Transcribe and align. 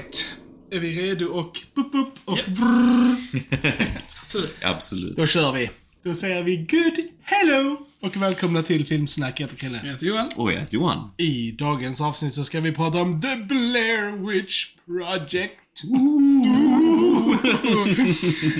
Alright. 0.00 0.36
Är 0.70 0.78
vi 0.78 1.02
redo 1.02 1.26
och 1.26 1.60
bup, 1.74 1.92
bup 1.92 2.08
och 2.24 2.38
vrrr. 2.46 3.16
Absolut. 4.24 4.58
Absolut. 4.64 5.16
Då 5.16 5.26
kör 5.26 5.52
vi. 5.52 5.70
Då 6.02 6.14
säger 6.14 6.42
vi 6.42 6.56
good 6.56 6.98
hello 7.22 7.86
och 8.02 8.16
välkomna 8.16 8.62
till 8.62 8.86
Filmsnack. 8.86 9.40
Jag 9.40 9.46
heter 9.46 9.58
Chrille. 9.58 9.80
Jag 9.84 9.92
heter 9.92 10.06
Johan. 10.06 10.28
Och 10.36 10.52
jag 10.52 10.60
heter 10.60 10.74
Johan. 10.74 11.10
I 11.16 11.52
dagens 11.52 12.00
avsnitt 12.00 12.34
så 12.34 12.44
ska 12.44 12.60
vi 12.60 12.72
prata 12.72 13.00
om 13.00 13.20
The 13.20 13.36
Blair 13.36 14.26
Witch 14.26 14.66
Project. 14.86 15.54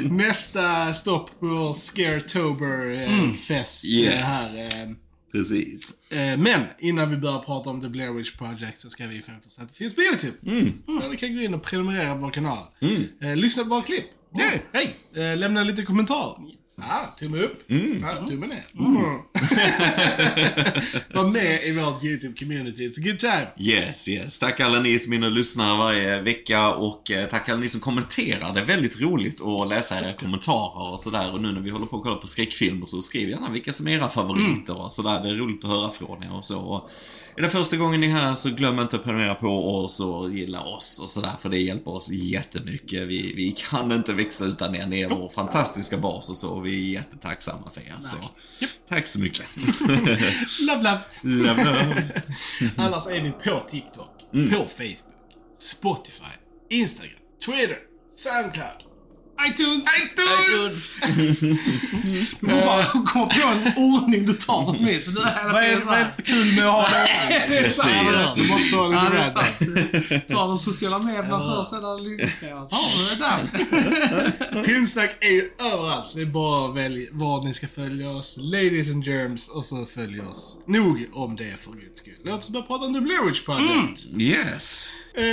Nästa 0.10 0.95
stopp 0.95 1.41
på 1.41 1.74
Scaretober-fest. 1.74 3.84
Yes. 3.84 4.15
här. 4.15 4.96
Precis. 5.33 5.93
Eh, 6.11 6.37
Men 6.39 6.61
innan 6.79 7.11
vi 7.11 7.16
börjar 7.16 7.38
prata 7.38 7.71
om 7.71 7.80
The 7.80 7.88
Blair 7.88 8.12
Witch 8.12 8.37
Project 8.37 8.80
så 8.80 8.91
ska 8.91 9.07
vi 9.07 9.15
självklart 9.23 9.45
säga 9.52 9.62
att 9.65 9.69
det 9.71 9.77
finns 9.77 9.95
på 9.95 10.01
YouTube. 10.01 10.37
Mm. 10.47 10.73
Där 11.01 11.09
ni 11.09 11.16
kan 11.16 11.34
gå 11.34 11.41
in 11.41 11.55
och 11.55 11.62
prenumerera 11.62 12.15
på 12.15 12.21
vår 12.21 12.30
kanal. 12.30 12.66
Eh, 13.21 13.37
lyssna 13.37 13.62
på 13.62 13.69
våra 13.71 13.83
klipp. 13.83 14.05
Yeah. 14.38 14.61
Hej! 14.73 14.95
Eh, 15.15 15.37
lämna 15.38 15.62
lite 15.65 15.83
kommentarer. 15.83 16.37
Ah, 16.83 17.07
tumme 17.19 17.39
upp. 17.39 17.70
Mm. 17.70 18.05
Ah, 18.05 18.27
tumme 18.27 18.47
ner. 18.47 18.65
Var 21.15 21.30
med 21.30 21.62
i 21.65 21.73
vårt 21.73 22.02
YouTube-community. 22.02 22.88
It's 22.88 22.98
a 22.98 23.02
good 23.05 23.19
time. 23.19 23.47
Yes, 23.59 24.09
yes. 24.09 24.38
Tack 24.38 24.61
alla 24.61 24.80
ni 24.80 24.98
som 24.98 25.12
är 25.12 25.16
inne 25.16 25.27
och 25.27 25.33
lyssnar 25.33 25.77
varje 25.77 26.21
vecka 26.21 26.74
och 26.74 27.11
eh, 27.11 27.29
tack 27.29 27.48
alla 27.48 27.61
ni 27.61 27.69
som 27.69 27.80
kommenterar. 27.80 28.55
Det 28.55 28.61
är 28.61 28.65
väldigt 28.65 29.01
roligt 29.01 29.41
att 29.41 29.69
läsa 29.69 30.01
era 30.01 30.13
kommentarer 30.13 30.93
och 30.93 31.01
sådär. 31.01 31.32
Och 31.32 31.43
nu 31.43 31.52
när 31.52 31.60
vi 31.60 31.71
håller 31.71 31.87
på 31.87 31.96
att 31.96 32.02
kolla 32.02 32.16
på 32.16 32.27
skräckfilmer 32.27 32.87
så 32.87 33.02
skriv 33.02 33.29
gärna 33.29 33.51
vilka 33.51 33.73
som 33.73 33.88
är 33.88 33.93
era 33.93 34.09
favoriter 34.09 34.82
och 34.82 34.93
sådär. 34.93 35.23
Det 35.23 35.29
är 35.29 35.35
roligt 35.35 35.65
att 35.65 35.71
höra 35.71 35.91
från 35.91 36.23
er 36.23 36.32
och 36.32 36.45
så. 36.45 36.88
Är 37.41 37.43
det 37.43 37.51
första 37.51 37.77
gången 37.77 38.01
ni 38.01 38.07
är 38.07 38.10
här 38.10 38.35
så 38.35 38.51
glöm 38.51 38.79
inte 38.79 38.96
att 38.96 39.05
prenumerera 39.05 39.35
på 39.35 39.77
oss 39.77 40.01
och 40.01 40.30
gilla 40.30 40.60
oss 40.60 41.01
och 41.02 41.09
sådär. 41.09 41.33
För 41.41 41.49
det 41.49 41.59
hjälper 41.59 41.91
oss 41.91 42.10
jättemycket. 42.10 43.02
Vi, 43.02 43.35
vi 43.35 43.52
kan 43.52 43.93
inte 43.93 44.13
växa 44.13 44.45
utan 44.45 44.74
er. 44.74 44.87
Ni 44.87 45.01
är 45.01 45.09
vår 45.09 45.29
fantastiska 45.29 45.97
bas 45.97 46.30
och 46.30 46.37
så. 46.37 46.51
Och 46.51 46.66
vi 46.66 46.74
är 46.77 46.93
jättetacksamma 46.93 47.71
för 47.74 47.80
er. 47.80 47.97
Så. 48.02 48.16
Tack 48.88 49.07
så 49.07 49.21
mycket. 49.21 49.47
Love, 50.60 50.82
love. 50.82 51.01
Love, 51.23 51.65
love. 51.65 52.23
Annars 52.77 53.07
är 53.07 53.21
vi 53.23 53.30
på 53.30 53.60
TikTok, 53.60 54.19
på 54.32 54.69
Facebook, 54.77 55.35
Spotify, 55.59 56.35
Instagram, 56.71 57.19
Twitter, 57.47 57.79
Soundcloud. 58.16 58.90
iTunes! 59.49 59.85
iTunes! 60.02 61.01
Du 62.41 62.46
får 62.46 62.46
bara 62.46 62.85
komma 62.85 63.27
på 63.27 63.41
en 63.49 63.73
ordning 63.77 64.27
du 64.27 64.32
tar 64.32 64.66
dem 64.66 64.88
i. 64.88 65.00
Så 65.00 65.10
det 65.10 65.21
här 65.27 65.53
Vad 65.53 65.62
är 65.65 65.71
det 65.77 65.84
vad 65.84 65.99
är 65.99 66.05
det 66.05 66.10
för 66.16 66.22
kul 66.22 66.55
med 66.56 66.66
att 66.66 66.72
ha 66.72 66.88
det? 66.88 67.43
Precis, 67.62 67.84
Du 68.37 68.53
måste 68.53 68.77
ha 68.77 68.88
lite 68.88 69.16
det 69.16 69.22
random. 69.22 69.32
sant. 69.32 70.28
Ta 70.28 70.47
de 70.47 70.59
sociala 70.59 70.99
medierna 70.99 71.41
först, 71.41 71.71
du 71.71 72.28
ska 72.28 72.47
har 72.55 72.66
du 72.97 73.15
det 73.19 73.25
där. 74.56 74.62
Filmsnack 74.65 75.16
är 75.21 75.31
ju 75.31 75.50
överallt. 75.59 76.12
Det 76.15 76.21
är 76.22 76.27
bara 76.27 76.69
att 76.71 76.77
välja 76.77 77.09
var 77.12 77.44
ni 77.44 77.54
ska 77.54 77.66
följa 77.69 78.10
oss. 78.10 78.38
Ladies 78.41 78.91
and 78.91 79.04
germs 79.04 79.49
och 79.49 79.65
så 79.65 79.87
följ 79.87 80.21
oss. 80.21 80.59
Nog 80.66 81.06
om 81.12 81.37
det 81.37 81.56
för 81.60 81.71
guds 81.72 82.00
skull. 82.00 82.12
Låt 82.25 82.38
oss 82.38 82.50
börja 82.50 82.66
prata 82.66 82.87
om 82.87 82.94
The 82.94 83.00
Blair 83.00 83.27
Witch 83.28 83.44
Project. 83.44 84.06
Yes. 84.21 84.93
Eh, 85.15 85.25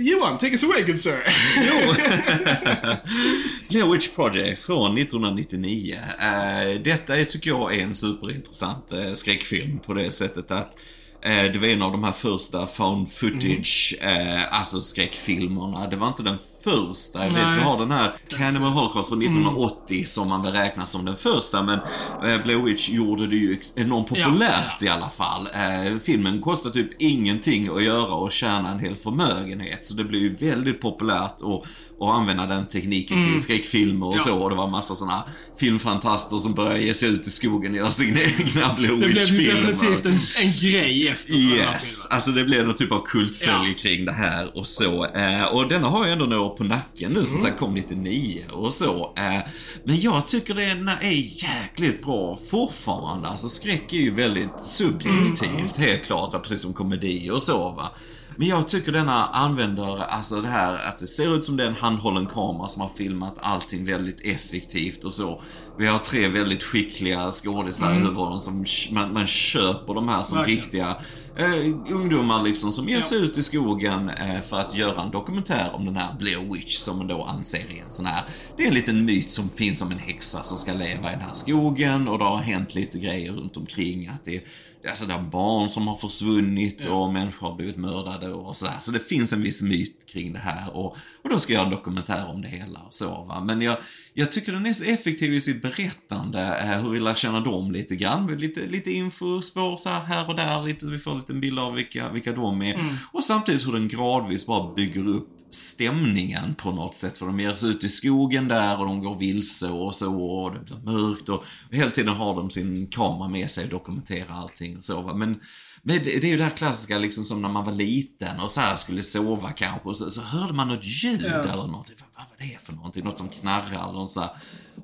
Johan, 0.00 0.38
take 0.38 0.52
us 0.52 0.64
away 0.64 0.82
good 0.82 0.98
sir. 1.00 1.34
Jo. 1.56 1.94
Blair 3.68 3.92
Witch 3.92 4.08
Project 4.14 4.62
från 4.62 4.98
1999. 4.98 5.98
Eh, 6.20 6.80
detta 6.82 7.16
är, 7.18 7.24
tycker 7.24 7.50
jag 7.50 7.74
är 7.74 7.82
en 7.82 7.94
superintressant 7.94 8.92
eh, 8.92 9.12
skräckfilm 9.12 9.78
på 9.78 9.94
det 9.94 10.10
sättet 10.10 10.50
att 10.50 10.76
eh, 11.22 11.44
det 11.52 11.58
var 11.58 11.68
en 11.68 11.82
av 11.82 11.92
de 11.92 12.04
här 12.04 12.12
första 12.12 12.66
found 12.66 13.12
footage, 13.12 13.96
eh, 14.00 14.58
alltså 14.58 14.80
skräckfilmerna. 14.80 15.86
Det 15.86 15.96
var 15.96 16.08
inte 16.08 16.22
den 16.22 16.38
första. 16.70 17.24
Jag 17.24 17.30
vet, 17.30 17.54
vi 17.54 17.60
har 17.60 17.78
den 17.78 17.90
här 17.90 18.12
Cannibal 18.38 18.70
Holocaust 18.72 19.08
från 19.08 19.22
1980 19.22 20.04
som 20.06 20.28
man 20.28 20.42
beräknar 20.42 20.86
som 20.86 21.04
den 21.04 21.16
första. 21.16 21.62
Men 21.62 21.78
eh, 22.24 22.42
Blair 22.44 22.62
Witch 22.62 22.88
gjorde 22.88 23.26
det 23.26 23.36
ju 23.36 23.58
enormt 23.74 24.08
populärt 24.08 24.82
i 24.82 24.88
alla 24.88 25.08
fall. 25.08 25.48
Eh, 25.54 25.98
filmen 26.04 26.40
kostar 26.40 26.70
typ 26.70 27.02
ingenting 27.02 27.68
att 27.76 27.82
göra 27.82 28.12
och 28.14 28.32
tjäna 28.32 28.70
en 28.70 28.78
hel 28.78 28.96
förmögenhet. 28.96 29.86
Så 29.86 29.94
det 29.94 30.04
blev 30.04 30.22
ju 30.22 30.36
väldigt 30.36 30.80
populärt 30.80 31.34
att, 31.40 31.62
att 32.02 32.14
använda 32.14 32.46
den 32.46 32.66
tekniken 32.66 33.26
till 33.32 33.42
skräckfilmer 33.42 34.06
och 34.06 34.14
Ja. 34.14 34.18
så. 34.18 34.38
Och 34.42 34.50
det 34.50 34.56
var 34.56 34.66
massa 34.66 34.94
sådana 34.94 35.24
filmfantaster 35.60 36.36
som 36.36 36.54
började 36.54 36.82
ge 36.82 36.94
sig 36.94 37.08
ut 37.08 37.26
i 37.26 37.30
skogen 37.30 37.72
och 37.72 37.78
göra 37.78 37.90
sina 37.90 38.20
egna 38.38 38.74
Blair 38.78 38.92
Det 38.96 39.08
blev 39.08 39.24
ju 39.24 39.38
Witch-filmer. 39.38 39.72
definitivt 39.72 40.06
en, 40.06 40.12
en 40.46 40.52
grej 40.70 41.08
efter 41.08 41.32
den 41.32 41.40
här 41.42 41.56
Yes, 41.72 42.02
filmen. 42.02 42.14
alltså 42.16 42.30
det 42.30 42.44
blev 42.44 42.66
någon 42.66 42.76
typ 42.76 42.92
av 42.92 43.02
kultfölje 43.06 43.68
Ja. 43.68 43.78
kring 43.78 44.04
det 44.04 44.12
här 44.12 44.58
och 44.58 44.66
så. 44.66 45.04
Eh, 45.06 45.44
och 45.44 45.68
denna 45.68 45.88
har 45.88 46.06
ju 46.06 46.12
ändå 46.12 46.24
några 46.24 46.42
på 46.58 46.64
nacken 46.64 47.10
nu, 47.10 47.16
Mm. 47.18 47.26
som 47.26 47.38
sagt 47.38 47.58
kom 47.58 47.74
99 47.74 48.44
och 48.52 48.74
så. 48.74 49.14
Eh, 49.16 49.40
men 49.84 50.00
jag 50.00 50.26
tycker 50.28 50.54
den 50.54 50.88
är 50.88 51.42
jäkligt 51.44 52.02
bra 52.04 52.38
fortfarande. 52.50 53.28
Alltså 53.28 53.48
skräck 53.48 53.92
är 53.92 53.96
ju 53.96 54.14
väldigt 54.14 54.60
subjektivt, 54.60 55.42
Mm. 55.78 55.88
helt 55.88 56.04
klart, 56.04 56.32
va? 56.32 56.38
precis 56.38 56.60
som 56.60 56.74
komedi 56.74 57.30
och 57.30 57.42
så 57.42 57.58
va. 57.70 57.92
Men 58.40 58.48
jag 58.48 58.68
tycker 58.68 58.92
denna 58.92 59.26
använder, 59.26 59.98
alltså 59.98 60.40
det 60.40 60.48
här 60.48 60.74
att 60.88 60.98
det 60.98 61.06
ser 61.06 61.36
ut 61.36 61.44
som 61.44 61.56
det 61.56 61.62
är 61.62 61.66
en 61.68 61.74
handhållen 61.74 62.26
kamera 62.26 62.68
som 62.68 62.82
har 62.82 62.90
filmat 62.96 63.34
allting 63.40 63.84
väldigt 63.84 64.20
effektivt 64.20 65.04
och 65.04 65.12
så. 65.12 65.42
Vi 65.78 65.86
har 65.86 65.98
tre 65.98 66.28
väldigt 66.28 66.62
skickliga 66.62 67.30
skådisar 67.30 67.92
i 67.92 67.96
huvudrollen 67.96 68.40
som 68.40 68.64
man, 68.90 69.12
man 69.12 69.26
köper 69.26 69.94
de 69.94 70.08
här 70.08 70.22
som 70.22 70.38
Verkligen. 70.38 70.60
riktiga 70.62 70.96
eh, 71.36 71.94
ungdomar 71.94 72.42
liksom 72.42 72.72
som 72.72 72.88
ger 72.88 72.96
Ja. 72.96 73.02
sig 73.02 73.18
ut 73.18 73.38
i 73.38 73.42
skogen 73.42 74.10
eh, 74.10 74.40
för 74.40 74.60
att 74.60 74.74
göra 74.74 75.02
en 75.02 75.10
dokumentär 75.10 75.70
om 75.74 75.84
den 75.84 75.96
här 75.96 76.14
Blair 76.18 76.52
Witch 76.52 76.76
som 76.76 76.98
man 76.98 77.06
då 77.06 77.22
anser 77.24 77.58
är 77.58 77.84
en 77.86 77.92
sån 77.92 78.06
här, 78.06 78.22
det 78.56 78.62
är 78.64 78.68
en 78.68 78.74
liten 78.74 79.04
myt 79.04 79.30
som 79.30 79.48
finns 79.48 79.82
om 79.82 79.92
en 79.92 79.98
häxa 79.98 80.42
som 80.42 80.58
ska 80.58 80.72
leva 80.72 81.08
i 81.08 81.12
den 81.12 81.20
här 81.20 81.34
skogen 81.34 82.08
och 82.08 82.18
det 82.18 82.24
har 82.24 82.36
hänt 82.38 82.74
lite 82.74 82.98
grejer 82.98 83.32
runt 83.32 83.56
omkring 83.56 84.08
att 84.08 84.24
det 84.24 84.42
Alltså 84.88 85.06
det 85.06 85.24
barn 85.30 85.70
som 85.70 85.88
har 85.88 85.94
försvunnit 85.94 86.86
och 86.86 87.12
människor 87.12 87.48
har 87.48 87.56
blivit 87.56 87.76
mördade 87.76 88.28
och 88.28 88.56
sådär. 88.56 88.76
Så 88.80 88.92
det 88.92 88.98
finns 88.98 89.32
en 89.32 89.42
viss 89.42 89.62
myt 89.62 90.06
kring 90.06 90.32
det 90.32 90.38
här 90.38 90.76
och, 90.76 90.96
och 91.22 91.30
då 91.30 91.38
ska 91.38 91.52
jag 91.52 91.58
göra 91.58 91.68
en 91.68 91.76
dokumentär 91.76 92.26
om 92.26 92.42
det 92.42 92.48
hela 92.48 92.78
och 92.78 92.94
så 92.94 93.24
va. 93.24 93.44
Men 93.44 93.62
jag, 93.62 93.76
jag 94.14 94.32
tycker 94.32 94.52
den 94.52 94.66
är 94.66 94.72
så 94.72 94.84
effektiv 94.84 95.34
i 95.34 95.40
sitt 95.40 95.62
berättande, 95.62 96.58
eh, 96.58 96.82
hur 96.82 96.90
vi 96.90 96.98
lär 96.98 97.14
känna 97.14 97.40
dem 97.40 97.72
lite 97.72 97.96
grann. 97.96 98.26
Med 98.26 98.40
Lite, 98.40 98.66
lite 98.66 98.90
infospår 98.90 99.76
så 99.76 99.88
här, 99.88 100.00
här 100.00 100.28
och 100.28 100.36
där, 100.36 100.62
lite, 100.62 100.86
vi 100.86 100.98
får 100.98 101.10
en 101.10 101.18
liten 101.18 101.40
bild 101.40 101.58
av 101.58 101.74
vilka, 101.74 102.08
vilka 102.08 102.32
de 102.32 102.62
är. 102.62 102.80
Och 103.12 103.24
samtidigt 103.24 103.66
hur 103.66 103.72
den 103.72 103.88
gradvis 103.88 104.46
bara 104.46 104.74
bygger 104.74 105.08
upp 105.08 105.37
stämningen 105.50 106.54
på 106.54 106.70
något 106.72 106.94
sätt. 106.94 107.18
För 107.18 107.26
de 107.26 107.40
ger 107.40 107.54
sig 107.54 107.70
ut 107.70 107.84
i 107.84 107.88
skogen 107.88 108.48
där 108.48 108.78
och 108.80 108.86
de 108.86 109.00
går 109.00 109.18
vilse 109.18 109.68
och 109.68 109.94
så 109.94 110.22
och 110.22 110.54
det 110.54 110.60
blir 110.60 110.92
mörkt 110.92 111.28
och, 111.28 111.34
och 111.68 111.74
hela 111.74 111.90
tiden 111.90 112.14
har 112.14 112.34
de 112.36 112.50
sin 112.50 112.86
kamera 112.86 113.28
med 113.28 113.50
sig 113.50 113.64
och 113.64 113.70
dokumenterar 113.70 114.34
allting 114.34 114.76
och 114.76 114.84
så. 114.84 115.02
Men, 115.02 115.40
men 115.82 116.04
det, 116.04 116.16
är 116.16 116.24
ju 116.24 116.36
det 116.36 116.44
här 116.44 116.56
klassiska 116.56 116.98
liksom 116.98 117.24
som 117.24 117.42
när 117.42 117.48
man 117.48 117.64
var 117.64 117.72
liten 117.72 118.40
och 118.40 118.50
så 118.50 118.60
här 118.60 118.76
skulle 118.76 119.02
sova 119.02 119.50
kanske 119.52 119.88
och 119.88 119.96
så, 119.96 120.10
så 120.10 120.20
hörde 120.22 120.52
man 120.52 120.68
något 120.68 120.84
ljud 120.84 121.24
Ja. 121.24 121.28
eller 121.42 121.66
någonting. 121.66 121.96
Vad 122.16 122.24
var 122.28 122.36
det 122.46 122.58
för 122.62 122.72
någonting? 122.72 123.04
Något 123.04 123.18
som 123.18 123.28
knarrar 123.28 123.82
eller 123.88 123.92
något 123.98 124.12
så 124.12 124.20
här. 124.20 124.30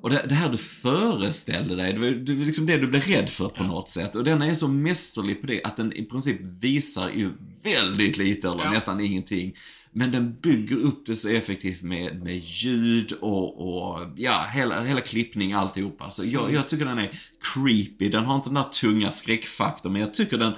Och 0.01 0.09
det, 0.09 0.25
det 0.29 0.35
här 0.35 0.49
du 0.49 0.57
föreställde 0.57 1.75
dig, 1.75 1.93
det 1.93 1.99
var, 1.99 2.07
det 2.07 2.33
var 2.35 2.45
liksom 2.45 2.65
det 2.65 2.77
du 2.77 2.87
blev 2.87 3.01
rädd 3.03 3.29
för 3.29 3.49
på 3.49 3.63
något 3.63 3.89
sätt. 3.89 4.15
Och 4.15 4.23
den 4.23 4.41
är 4.41 4.53
så 4.53 4.67
mästerlig 4.67 5.41
på 5.41 5.47
det 5.47 5.63
att 5.63 5.77
den 5.77 5.93
i 5.93 6.03
princip 6.03 6.41
visar 6.41 7.09
ju 7.09 7.33
väldigt 7.63 8.17
lite 8.17 8.47
eller 8.47 8.63
Ja. 8.63 8.71
nästan 8.71 9.01
ingenting. 9.01 9.53
Men 9.97 10.11
den 10.11 10.35
bygger 10.41 10.75
upp 10.75 11.05
det 11.05 11.15
så 11.15 11.29
effektivt 11.29 11.81
med, 11.81 12.23
med 12.23 12.37
ljud 12.37 13.11
och, 13.11 13.67
och 13.67 13.99
ja, 14.15 14.45
hela, 14.53 14.83
hela 14.83 15.01
klippning, 15.01 15.53
alltihop. 15.53 16.01
Alltså, 16.01 16.25
jag, 16.25 16.53
jag 16.53 16.67
tycker 16.67 16.85
den 16.85 16.97
är 16.97 17.19
creepy. 17.53 18.09
Den 18.09 18.25
har 18.25 18.35
inte 18.35 18.49
den 18.49 18.53
där 18.53 18.63
tunga 18.63 19.11
skräckfaktorn, 19.11 19.91
men 19.93 20.01
jag 20.01 20.13
tycker 20.13 20.37
den 20.37 20.53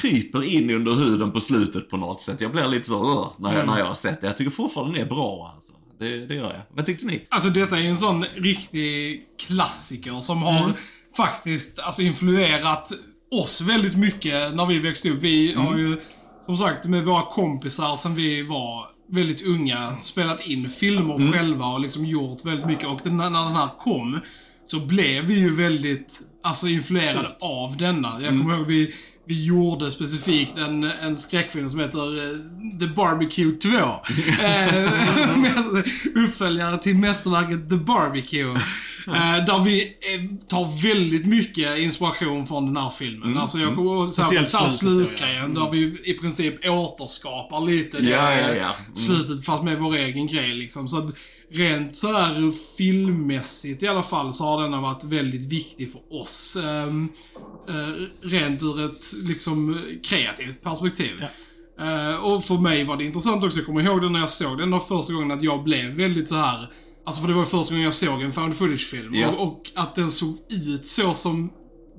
kryper 0.00 0.42
in 0.42 0.70
under 0.70 0.92
huden 0.92 1.32
på 1.32 1.40
slutet 1.40 1.90
på 1.90 1.96
något 1.96 2.20
sätt. 2.20 2.40
Jag 2.40 2.52
blir 2.52 2.66
lite 2.66 2.88
så 2.88 3.32
när 3.38 3.56
jag, 3.56 3.66
när 3.66 3.78
jag 3.78 3.86
har 3.86 3.94
sett 3.94 4.20
det. 4.20 4.26
Jag 4.26 4.36
tycker 4.36 4.50
fortfarande 4.50 4.98
den 4.98 5.06
är 5.06 5.10
bra 5.10 5.52
alltså. 5.54 5.72
Det, 5.98 6.26
det 6.26 6.34
gör 6.34 6.52
jag. 6.52 6.62
Vad 6.70 6.86
tyckte 6.86 7.06
ni? 7.06 7.26
Alltså 7.28 7.50
detta 7.50 7.76
är 7.76 7.80
ju 7.80 7.88
en 7.88 7.98
sån 7.98 8.24
riktig 8.24 9.22
klassiker 9.46 10.20
som 10.20 10.42
har 10.42 10.72
faktiskt 11.16 11.78
alltså, 11.78 12.02
influerat 12.02 12.92
oss 13.30 13.60
väldigt 13.60 13.96
mycket 13.96 14.54
när 14.54 14.66
vi 14.66 14.78
växte 14.78 15.10
upp. 15.10 15.22
Vi 15.22 15.54
har 15.54 15.78
ju, 15.78 16.00
som 16.46 16.56
sagt, 16.56 16.86
med 16.86 17.04
våra 17.04 17.26
kompisar 17.26 17.96
sen 17.96 18.14
vi 18.14 18.42
var 18.42 18.86
väldigt 19.08 19.46
unga, 19.46 19.96
spelat 19.96 20.46
in 20.46 20.68
filmer 20.68 21.32
själva 21.32 21.66
och 21.66 21.80
liksom 21.80 22.04
gjort 22.04 22.44
väldigt 22.44 22.66
mycket. 22.66 22.88
Och 22.88 23.00
den, 23.02 23.16
när 23.16 23.24
den 23.24 23.56
här 23.56 23.68
kom, 23.78 24.20
så 24.66 24.80
blev 24.80 25.24
vi 25.24 25.34
ju 25.34 25.54
väldigt, 25.54 26.20
alltså 26.42 26.68
influerade 26.68 27.18
Absolut. 27.18 27.36
av 27.40 27.76
denna. 27.76 28.20
Jag 28.20 28.28
kommer 28.28 28.56
ihåg 28.56 28.66
vi 28.66 28.94
vi 29.26 29.44
gjorde 29.44 29.90
specifikt 29.90 30.58
en, 30.58 30.84
en 30.84 31.16
skräckfilm 31.16 31.68
som 31.68 31.80
heter 31.80 32.30
eh, 32.30 32.36
The 32.80 32.86
Barbecue 32.86 33.52
2. 33.52 33.68
Eh, 34.44 34.90
uppföljare 36.24 36.78
till 36.78 36.96
mästerverket 36.96 37.70
The 37.70 37.76
Barbecue. 37.76 38.60
Eh, 39.06 39.44
där 39.44 39.64
vi 39.64 39.82
eh, 39.84 40.46
tar 40.48 40.82
väldigt 40.82 41.26
mycket 41.26 41.78
inspiration 41.78 42.46
från 42.46 42.66
den 42.66 42.76
här 42.76 42.90
filmen. 42.90 43.38
Alltså 43.38 43.58
jag 43.58 43.74
kommer 43.74 44.04
Speciellt 44.04 44.50
särskilt 44.50 44.72
slutet, 44.72 45.10
slutgrejen, 45.10 45.54
där 45.54 45.70
vi 45.70 46.00
i 46.04 46.14
princip 46.14 46.54
återskapar 46.64 47.60
lite 47.60 47.98
det 48.00 48.08
Ja, 48.08 48.34
ja, 48.34 48.54
ja. 48.54 48.74
Mm. 48.84 48.96
slutet 48.96 49.44
fast 49.44 49.62
med 49.64 49.78
vår 49.78 49.96
egen 49.96 50.26
grej 50.26 50.54
liksom. 50.54 50.88
Så 50.88 50.98
att 50.98 51.16
rent 51.50 51.96
så 51.96 52.12
här 52.12 52.52
filmmässigt 52.76 53.82
i 53.82 53.88
alla 53.88 54.02
fall 54.02 54.32
så 54.32 54.44
har 54.44 54.62
denna 54.62 54.80
varit 54.80 55.04
väldigt 55.04 55.46
viktig 55.52 55.92
för 55.92 56.20
oss. 56.20 56.56
eh, 57.68 57.92
rent 58.22 58.62
ur 58.62 58.84
ett 58.84 59.12
liksom 59.24 59.82
kreativt 60.02 60.62
perspektiv. 60.62 61.24
Eh, 61.80 62.14
och 62.14 62.44
för 62.44 62.54
mig 62.58 62.84
var 62.84 62.96
det 62.96 63.04
intressant 63.04 63.44
också, 63.44 63.58
jag 63.58 63.66
kommer 63.66 63.82
ihåg 63.82 64.02
det 64.02 64.08
när 64.10 64.20
jag 64.20 64.30
såg 64.30 64.58
den. 64.58 64.80
Första 64.80 65.12
gången 65.12 65.30
att 65.30 65.42
jag 65.42 65.64
blev 65.64 65.90
väldigt 65.90 66.28
så 66.28 66.34
här. 66.34 66.68
Alltså 67.06 67.20
för 67.20 67.28
det 67.28 67.34
var 67.34 67.42
ju 67.42 67.46
första 67.46 67.74
gången 67.74 67.84
jag 67.84 67.94
såg 67.94 68.22
en 68.22 68.32
found 68.32 68.54
footage-film. 68.56 69.14
Ja. 69.14 69.28
Och, 69.28 69.42
och 69.46 69.70
att 69.74 69.94
den 69.94 70.08
såg 70.08 70.36
ut 70.50 70.86
så 70.86 71.14
som 71.14 71.52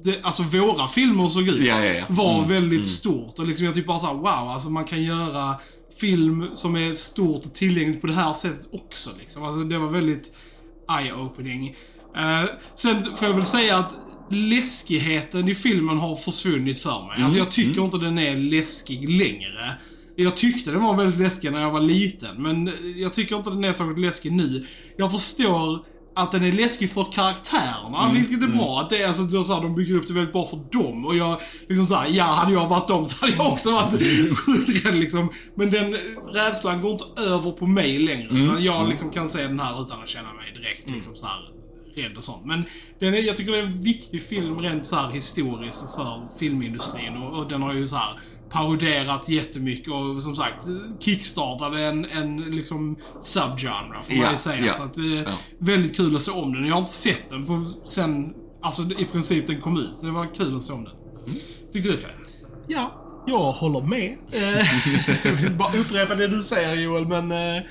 det, 0.04 0.22
alltså 0.24 0.44
våra 0.44 0.88
filmer 0.88 1.28
såg 1.28 1.48
ut. 1.48 1.66
Ja, 1.66 1.86
ja. 1.86 2.06
Var 2.10 2.38
Mm, 2.38 2.50
väldigt 2.50 2.88
stort. 2.88 3.40
Och 3.40 3.48
liksom 3.48 3.66
jag 3.66 3.76
typ 3.76 3.86
bara 3.88 4.00
såhär, 4.00 4.14
wow, 4.14 4.26
alltså 4.28 4.70
man 4.70 4.86
kan 4.86 5.04
göra 5.04 5.56
film 6.00 6.50
som 6.54 6.76
är 6.76 6.94
stort 6.94 7.46
och 7.46 7.54
tillgängligt 7.54 8.02
på 8.02 8.08
det 8.08 8.14
här 8.14 8.34
sättet 8.34 8.68
också. 8.72 9.10
Liksom. 9.20 9.44
Alltså 9.44 9.64
det 9.64 9.78
var 9.78 9.88
väldigt 9.88 10.32
eye-opening. 10.88 11.76
Eh, 12.16 12.50
sen 12.76 13.16
får 13.16 13.28
jag 13.28 13.36
väl 13.36 13.46
säga 13.46 13.78
att 13.78 13.98
läskigheten 14.30 15.50
i 15.50 15.56
filmen 15.56 15.98
har 15.98 16.16
försvunnit 16.16 16.80
för 16.80 17.08
mig. 17.08 17.24
Alltså 17.24 17.38
jag 17.38 17.52
tycker 17.52 17.82
inte 17.82 17.98
den 17.98 18.18
är 18.20 18.36
läskig 18.36 19.10
längre. 19.10 19.74
Jag 20.16 20.38
tyckte 20.38 20.72
den 20.72 20.84
var 20.84 20.94
väldigt 20.94 21.20
läskig 21.20 21.52
när 21.52 21.62
jag 21.62 21.72
var 21.72 21.80
liten, 21.80 22.44
men 22.44 22.72
jag 22.96 23.14
tycker 23.14 23.36
inte 23.36 23.50
den 23.50 23.64
är 23.64 23.74
särskilt 23.74 24.00
läskig 24.00 24.32
nu. 24.32 24.66
Jag 24.98 25.12
förstår 25.12 25.80
att 26.16 26.32
den 26.32 26.44
är 26.44 26.52
läskig 26.52 26.90
för 26.90 27.12
karaktärerna, 27.12 28.12
vilket 28.14 28.44
är 28.44 28.48
bra. 28.48 28.82
Att 28.82 28.90
det 28.90 29.02
är 29.02 29.08
alltså, 29.08 29.44
så 29.44 29.54
här, 29.54 29.62
de 29.62 29.76
bygger 29.76 29.96
upp 29.96 30.08
det 30.08 30.14
väldigt 30.14 30.34
bra 30.34 30.48
för 30.48 30.60
dem. 30.72 31.06
Och 31.06 31.16
jag, 31.16 31.42
liksom 31.68 31.88
såhär, 31.88 32.08
ja 32.10 32.24
hade 32.24 32.54
jag 32.54 32.70
varit 32.70 32.88
dem 32.88 33.06
så 33.06 33.26
hade 33.26 33.38
jag 33.38 33.52
också 33.52 33.72
varit 33.72 33.92
sjukt 34.38 34.86
rädd 34.86 34.96
liksom. 34.96 35.30
Men 35.56 35.70
den 35.70 35.94
rädslan 36.34 36.82
går 36.82 36.92
inte 36.92 37.22
över 37.22 37.52
på 37.52 37.68
mig 37.68 38.00
längre. 38.00 38.28
Utan 38.28 38.64
jag 38.64 38.90
liksom 38.90 39.12
kan 39.12 39.30
se 39.30 39.42
den 39.42 39.60
här 39.60 39.82
utan 39.82 40.04
att 40.04 40.10
känna 40.10 40.34
mig 40.34 40.54
direkt 40.54 40.90
liksom 40.90 41.16
så 41.16 41.26
här 41.26 41.55
rädd 41.98 42.18
och 42.18 42.24
sånt. 42.24 42.46
Men 42.46 42.64
den 43.00 43.14
är, 43.14 43.18
jag 43.18 43.38
tycker 43.38 43.52
det 43.52 43.58
är 43.58 43.64
en 43.64 43.82
viktig 43.82 44.22
film 44.22 44.60
rent 44.60 44.86
så 44.86 44.96
här 44.96 45.10
historiskt 45.12 45.84
och 45.84 45.90
för 45.96 46.38
filmindustrin. 46.40 47.18
Och, 47.18 47.40
och 47.40 47.50
den 47.50 47.62
har 47.62 47.74
ju 47.74 47.88
så 47.88 47.96
här 47.96 48.20
paroderats 48.50 49.30
jättemycket 49.30 49.94
och 49.94 50.18
som 50.18 50.36
sagt 50.36 50.66
kickstartade 51.00 51.82
en, 51.82 52.06
en 52.06 52.38
liksom 52.38 52.98
subgenre 53.22 54.02
får 54.02 54.16
man 54.16 54.32
ju 54.32 54.38
säga. 54.38 54.66
ja, 54.66 54.74
Så 54.74 54.84
att, 54.84 54.98
ja. 54.98 55.32
Väldigt 55.60 55.98
kul 55.98 56.16
att 56.16 56.22
se 56.22 56.32
om 56.32 56.54
den. 56.54 56.66
Jag 56.66 56.74
har 56.74 56.82
inte 56.82 56.92
sett 56.94 57.30
den 57.30 57.46
på, 57.46 57.64
sen, 57.86 58.34
alltså 58.62 58.84
i 58.98 59.06
princip 59.06 59.48
den 59.48 59.62
kom 59.62 59.78
ut. 59.78 59.96
Så 59.96 60.06
det 60.06 60.12
var 60.12 60.28
kul 60.36 60.58
att 60.58 60.64
se 60.64 60.74
om 60.74 60.84
den. 60.84 60.94
Tyckte 61.74 61.90
du 61.90 61.98
Kalle? 61.98 62.14
Ja, 62.68 63.02
jag 63.28 63.52
håller 63.52 63.82
med. 63.82 64.18
Eh, 64.32 64.68
jag 65.24 65.32
vill 65.32 65.52
bara 65.52 65.78
upprepa 65.78 66.16
det 66.16 66.28
du 66.28 66.42
säger 66.42 66.76
Joel, 66.76 67.08
men, 67.08 67.32
eh, 67.32 67.64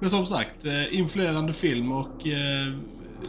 men 0.00 0.10
som 0.10 0.26
sagt, 0.26 0.64
eh, 0.64 0.98
influerande 0.98 1.52
film 1.52 1.92
och 1.92 2.26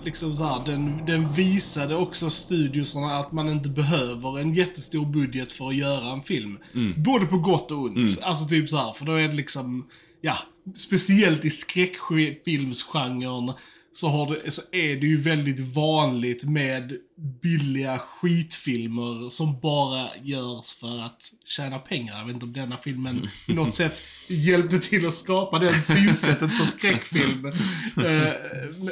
liksom 0.04 0.36
så 0.36 0.44
här, 0.44 0.66
den, 0.66 1.06
den 1.06 1.32
visade 1.32 1.96
också 1.96 2.30
studiosarna 2.30 3.20
att 3.20 3.32
man 3.32 3.50
inte 3.50 3.70
behöver 3.70 4.40
en 4.40 4.54
jättestor 4.54 5.06
budget 5.06 5.52
för 5.52 5.68
att 5.68 5.76
göra 5.76 6.14
en 6.14 6.22
film. 6.22 6.60
Både 6.98 7.26
på 7.26 7.38
gott 7.38 7.72
och 7.72 7.80
ont. 7.80 8.20
Alltså 8.24 8.46
typ 8.46 8.70
så 8.70 8.78
här, 8.78 8.94
för 8.94 9.06
då 9.06 9.14
är 9.14 9.28
det 9.28 9.36
liksom, 9.36 9.88
ja, 10.22 10.38
speciellt 10.76 11.46
i 11.46 11.50
skräckfilmsgenren 11.50 13.54
så, 14.00 14.08
har 14.10 14.36
det, 14.44 14.52
så 14.52 14.62
är 14.72 14.96
det 14.96 15.08
ju 15.08 15.18
väldigt 15.18 15.60
vanligt 15.76 16.44
med 16.44 16.94
billiga 17.42 18.00
skitfilmer 18.00 19.30
som 19.30 19.60
bara 19.60 20.08
görs 20.24 20.74
för 20.80 21.06
att 21.06 21.22
tjäna 21.46 21.78
pengar. 21.78 22.18
Jag 22.20 22.26
vet 22.26 22.34
inte 22.34 22.46
om 22.46 22.54
denna 22.54 22.78
filmen 22.78 23.30
på 23.48 23.54
något 23.54 23.76
sätt 23.76 24.04
hjälpte 24.28 24.80
till 24.80 25.08
att 25.08 25.14
skapa 25.14 25.60
det 25.60 25.82
synsättet 25.82 26.60
på 26.60 26.66
skräckfilm. 26.66 27.52
Eh, 27.98 28.34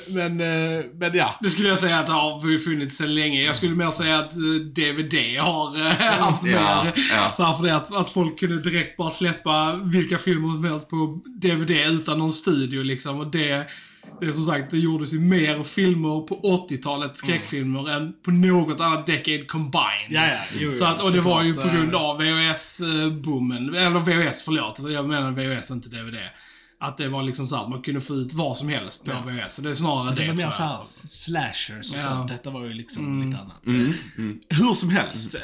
men, 0.07 0.42
eh, 0.42 0.86
men 0.94 1.13
ja. 1.13 1.39
Det 1.42 1.50
skulle 1.50 1.69
jag 1.69 1.77
säga 1.80 2.00
att 2.00 2.06
det 2.07 2.12
har 2.13 2.57
funnits 2.57 2.98
sedan 2.98 3.15
länge. 3.15 3.42
Jag 3.42 3.56
skulle 3.56 3.75
mer 3.75 3.92
säga 3.92 4.19
att 4.19 4.33
eh, 4.36 4.39
DVD 4.75 5.39
har 5.39 5.80
eh, 5.80 5.92
haft 6.19 6.45
Ja, 6.45 6.83
mer. 6.83 6.94
ja. 7.12 7.31
Så 7.33 7.44
här 7.44 7.54
för 7.54 7.63
det 7.63 7.75
att, 7.75 7.95
att 7.95 8.09
folk 8.09 8.39
kunde 8.39 8.62
direkt 8.62 8.98
bara 8.98 9.09
släppa 9.12 9.75
vilka 9.75 10.18
filmer 10.18 10.54
som 10.54 10.63
helst 10.63 10.89
på 10.89 11.21
DVD 11.42 11.71
utan 11.71 12.19
någon 12.19 12.33
studio 12.33 12.83
liksom. 12.83 13.19
Och 13.19 13.31
det, 13.31 13.68
det 14.19 14.25
är 14.25 14.31
som 14.31 14.44
sagt, 14.44 14.71
det 14.71 14.77
gjordes 14.77 15.13
ju 15.13 15.19
mer 15.19 15.63
filmer 15.63 16.27
på 16.27 16.65
80-talet, 16.69 17.18
skräckfilmer, 17.18 17.89
än 17.89 18.13
på 18.25 18.31
något 18.31 18.80
annat 18.80 19.06
decade 19.07 19.42
combined. 19.45 20.07
Ja, 20.09 20.27
ja, 20.27 20.39
jo, 20.59 20.74
så 20.74 20.86
att, 20.86 21.01
och 21.01 21.12
det 21.12 21.21
var 21.21 21.44
ju 21.44 21.54
på 21.54 21.68
grund 21.69 21.95
av 21.95 22.18
VHS-boomen. 22.21 23.75
Eller 23.75 24.00
VHS, 24.00 24.42
förlåt. 24.44 24.80
Jag 24.89 25.07
menar 25.09 25.31
VHS, 25.31 25.71
inte 25.71 25.89
DVD. 25.89 26.18
Att 26.80 26.98
det 26.98 27.07
var 27.07 27.24
liksom 27.24 27.48
så 27.48 27.56
att 27.56 27.69
man 27.69 27.81
kunde 27.81 28.01
få 28.01 28.13
ut 28.13 28.33
vad 28.33 28.57
som 28.57 28.69
helst 28.69 29.06
på 29.06 29.12
VHS. 29.12 29.54
Så 29.54 29.62
det 29.62 29.69
är 29.69 29.74
snarare 29.74 30.15
det, 30.15 30.21
Det 30.21 30.27
var 30.27 30.36
mer 30.38 30.50
såhär 30.50 30.69
alltså. 30.77 31.07
slashers 31.07 31.92
och 31.92 31.98
Ja. 32.00 32.04
sånt. 32.04 32.27
Detta 32.31 32.50
var 32.50 32.63
ju 32.65 32.74
liksom 32.74 33.21
lite 33.25 33.38
annat. 33.42 33.68
Eh, 33.68 34.57
Hur 34.57 34.74
som 34.74 34.89
helst. 34.89 35.36
Eh, 35.36 35.42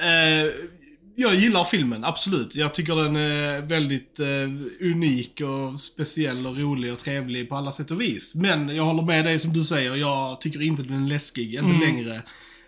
jag 1.15 1.36
gillar 1.36 1.63
filmen, 1.63 2.04
absolut. 2.04 2.56
Jag 2.56 2.74
tycker 2.74 2.95
den 2.95 3.15
är 3.15 3.62
väldigt 3.62 4.19
eh, 4.19 4.88
unik 4.92 5.42
och 5.42 5.80
speciell 5.80 6.48
och 6.48 6.57
rolig 6.57 6.94
och 6.94 7.00
trevlig 7.00 7.50
på 7.50 7.56
alla 7.56 7.71
sätt 7.71 7.92
och 7.92 8.01
vis. 8.01 8.36
Men 8.36 8.69
jag 8.69 8.86
håller 8.86 9.04
med 9.04 9.25
dig 9.25 9.39
som 9.39 9.54
du 9.54 9.63
säger, 9.63 9.95
jag 9.95 10.42
tycker 10.42 10.62
inte 10.62 10.83
den 10.83 11.04
är 11.04 11.10
läskig, 11.10 11.56
inte 11.56 11.86
längre. 11.86 12.15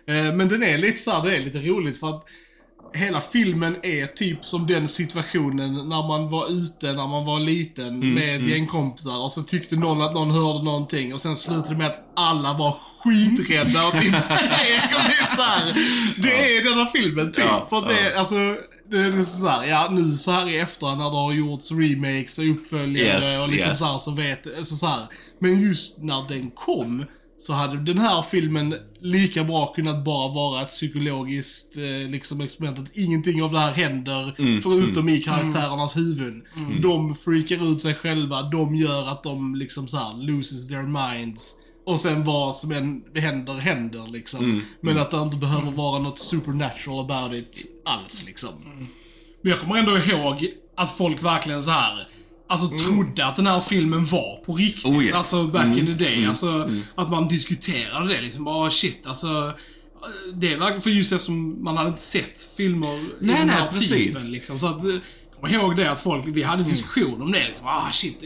Eh, 0.06 0.34
men 0.34 0.48
den 0.48 0.62
är 0.62 0.78
lite 0.78 0.98
såhär, 0.98 1.30
det 1.30 1.36
är 1.36 1.40
lite 1.40 1.58
roligt 1.58 2.00
för 2.00 2.08
att 2.08 2.24
Hela 2.92 3.20
filmen 3.20 3.76
är 3.82 4.06
typ 4.06 4.44
som 4.44 4.66
den 4.66 4.88
situationen 4.88 5.88
när 5.88 6.08
man 6.08 6.28
var 6.28 6.50
ute 6.50 6.92
när 6.92 7.06
man 7.06 7.24
var 7.24 7.40
liten 7.40 8.14
med 8.14 8.40
ett 8.40 8.48
gäng 8.48 8.66
kompisar 8.66 9.18
och 9.18 9.32
så 9.32 9.42
tyckte 9.42 9.76
någon 9.76 10.02
att 10.02 10.14
någon 10.14 10.30
hörde 10.30 10.64
någonting 10.64 11.14
och 11.14 11.20
sen 11.20 11.36
slutade 11.36 11.68
det 11.68 11.76
med 11.76 11.86
att 11.86 12.12
alla 12.16 12.52
var 12.52 12.76
skiträdda 13.00 13.86
och 13.86 13.92
typ 13.92 14.14
skrek 14.22 14.84
och 14.84 15.06
typ 15.06 15.36
såhär. 15.36 15.74
Det 16.22 16.56
är 16.56 16.64
denna 16.64 16.86
filmen 16.86 17.32
typ. 17.32 17.44
Ja, 17.44 17.66
för 17.70 17.88
det, 17.88 18.18
alltså, 18.18 18.34
det 18.90 18.98
är 18.98 19.22
så 19.22 19.48
här, 19.48 19.64
ja 19.64 19.88
nu 19.90 20.16
så 20.16 20.30
här 20.30 20.48
i 20.48 20.58
efterhand 20.58 20.98
när 20.98 21.10
det 21.10 21.16
har 21.16 21.32
gjorts 21.32 21.72
remakes 21.72 22.38
och 22.38 22.50
uppföljare 22.50 23.06
Yes, 23.06 23.44
och 23.44 23.52
liksom 23.52 23.70
yes. 23.70 23.78
så 23.78 23.84
här, 23.84 23.98
så 23.98 24.10
vet, 24.10 24.58
alltså 24.58 24.74
så 24.74 24.86
här. 24.86 25.06
Men 25.38 25.62
just 25.62 25.98
när 26.02 26.28
den 26.28 26.50
kom 26.50 27.04
så 27.46 27.52
hade 27.52 27.76
den 27.84 27.98
här 27.98 28.22
filmen 28.22 28.74
lika 29.00 29.44
bra 29.44 29.72
kunnat 29.72 30.04
bara 30.04 30.32
vara 30.32 30.62
ett 30.62 30.68
psykologiskt 30.68 31.76
eh, 31.76 32.10
liksom 32.10 32.40
experiment. 32.40 32.78
Att 32.78 32.96
ingenting 32.96 33.42
av 33.42 33.52
det 33.52 33.58
här 33.58 33.72
händer 33.72 34.34
Mm, 34.38 34.62
förutom 34.62 35.08
i 35.08 35.18
karaktärernas 35.18 35.96
huvuden. 35.96 36.42
De 36.82 37.14
freakar 37.14 37.72
ut 37.72 37.82
sig 37.82 37.94
själva, 37.94 38.42
de 38.42 38.74
gör 38.74 39.08
att 39.08 39.22
de 39.22 39.54
liksom 39.54 39.88
så 39.88 39.96
här 39.96 40.14
loses 40.14 40.68
their 40.68 40.82
minds. 40.82 41.56
Och 41.86 42.00
sen 42.00 42.24
vad 42.24 42.54
som 42.54 42.72
än 42.72 43.02
händer, 43.14 43.54
händer 43.54 44.06
liksom. 44.12 44.44
Mm, 44.44 44.62
Men 44.80 44.98
att 44.98 45.10
det 45.10 45.16
inte 45.16 45.36
behöver 45.36 45.70
vara 45.70 45.98
något 45.98 46.18
supernatural 46.18 47.10
about 47.10 47.40
it 47.40 47.66
alls 47.84 48.24
liksom. 48.26 48.50
Men 49.42 49.50
jag 49.52 49.60
kommer 49.60 49.76
ändå 49.76 49.98
ihåg 49.98 50.48
att 50.76 50.96
folk 50.96 51.22
verkligen 51.24 51.62
så 51.62 51.70
här 51.70 52.08
Alltså 52.48 52.78
trodde 52.78 53.26
att 53.26 53.36
den 53.36 53.46
här 53.46 53.60
filmen 53.60 54.04
var 54.04 54.44
på 54.44 54.54
riktigt. 54.54 54.84
Oh, 54.84 55.04
yes. 55.04 55.14
Alltså 55.14 55.44
back 55.44 55.78
in 55.78 55.86
the 55.86 56.04
day. 56.04 56.26
Alltså 56.26 56.70
att 56.94 57.10
man 57.10 57.28
diskuterade 57.28 58.14
det 58.14 58.20
liksom. 58.20 58.44
Bara 58.44 58.70
shit 58.70 59.06
alltså. 59.06 59.52
Det 60.34 60.52
är 60.52 60.58
verkligen 60.58 60.82
för 60.82 60.90
just 60.90 61.10
det 61.10 61.18
som 61.18 61.64
man 61.64 61.76
hade 61.76 61.88
inte 61.88 62.02
sett 62.02 62.50
filmer 62.56 62.94
i 62.94 63.08
Nej, 63.20 63.36
den 63.38 63.46
nej, 63.46 63.56
här 63.56 63.66
precis. 63.66 64.28
liksom. 64.30 64.58
Så 64.58 64.66
att, 64.66 64.82
eh, 65.36 65.40
kom 65.40 65.50
ihåg 65.50 65.76
det 65.76 65.90
att 65.90 66.00
folk, 66.00 66.24
vi 66.26 66.42
hade 66.42 66.62
diskussion 66.64 67.22
om 67.22 67.32
det 67.32 67.44
liksom. 67.46 67.66
Ah 67.66 67.90
shit, 67.92 68.22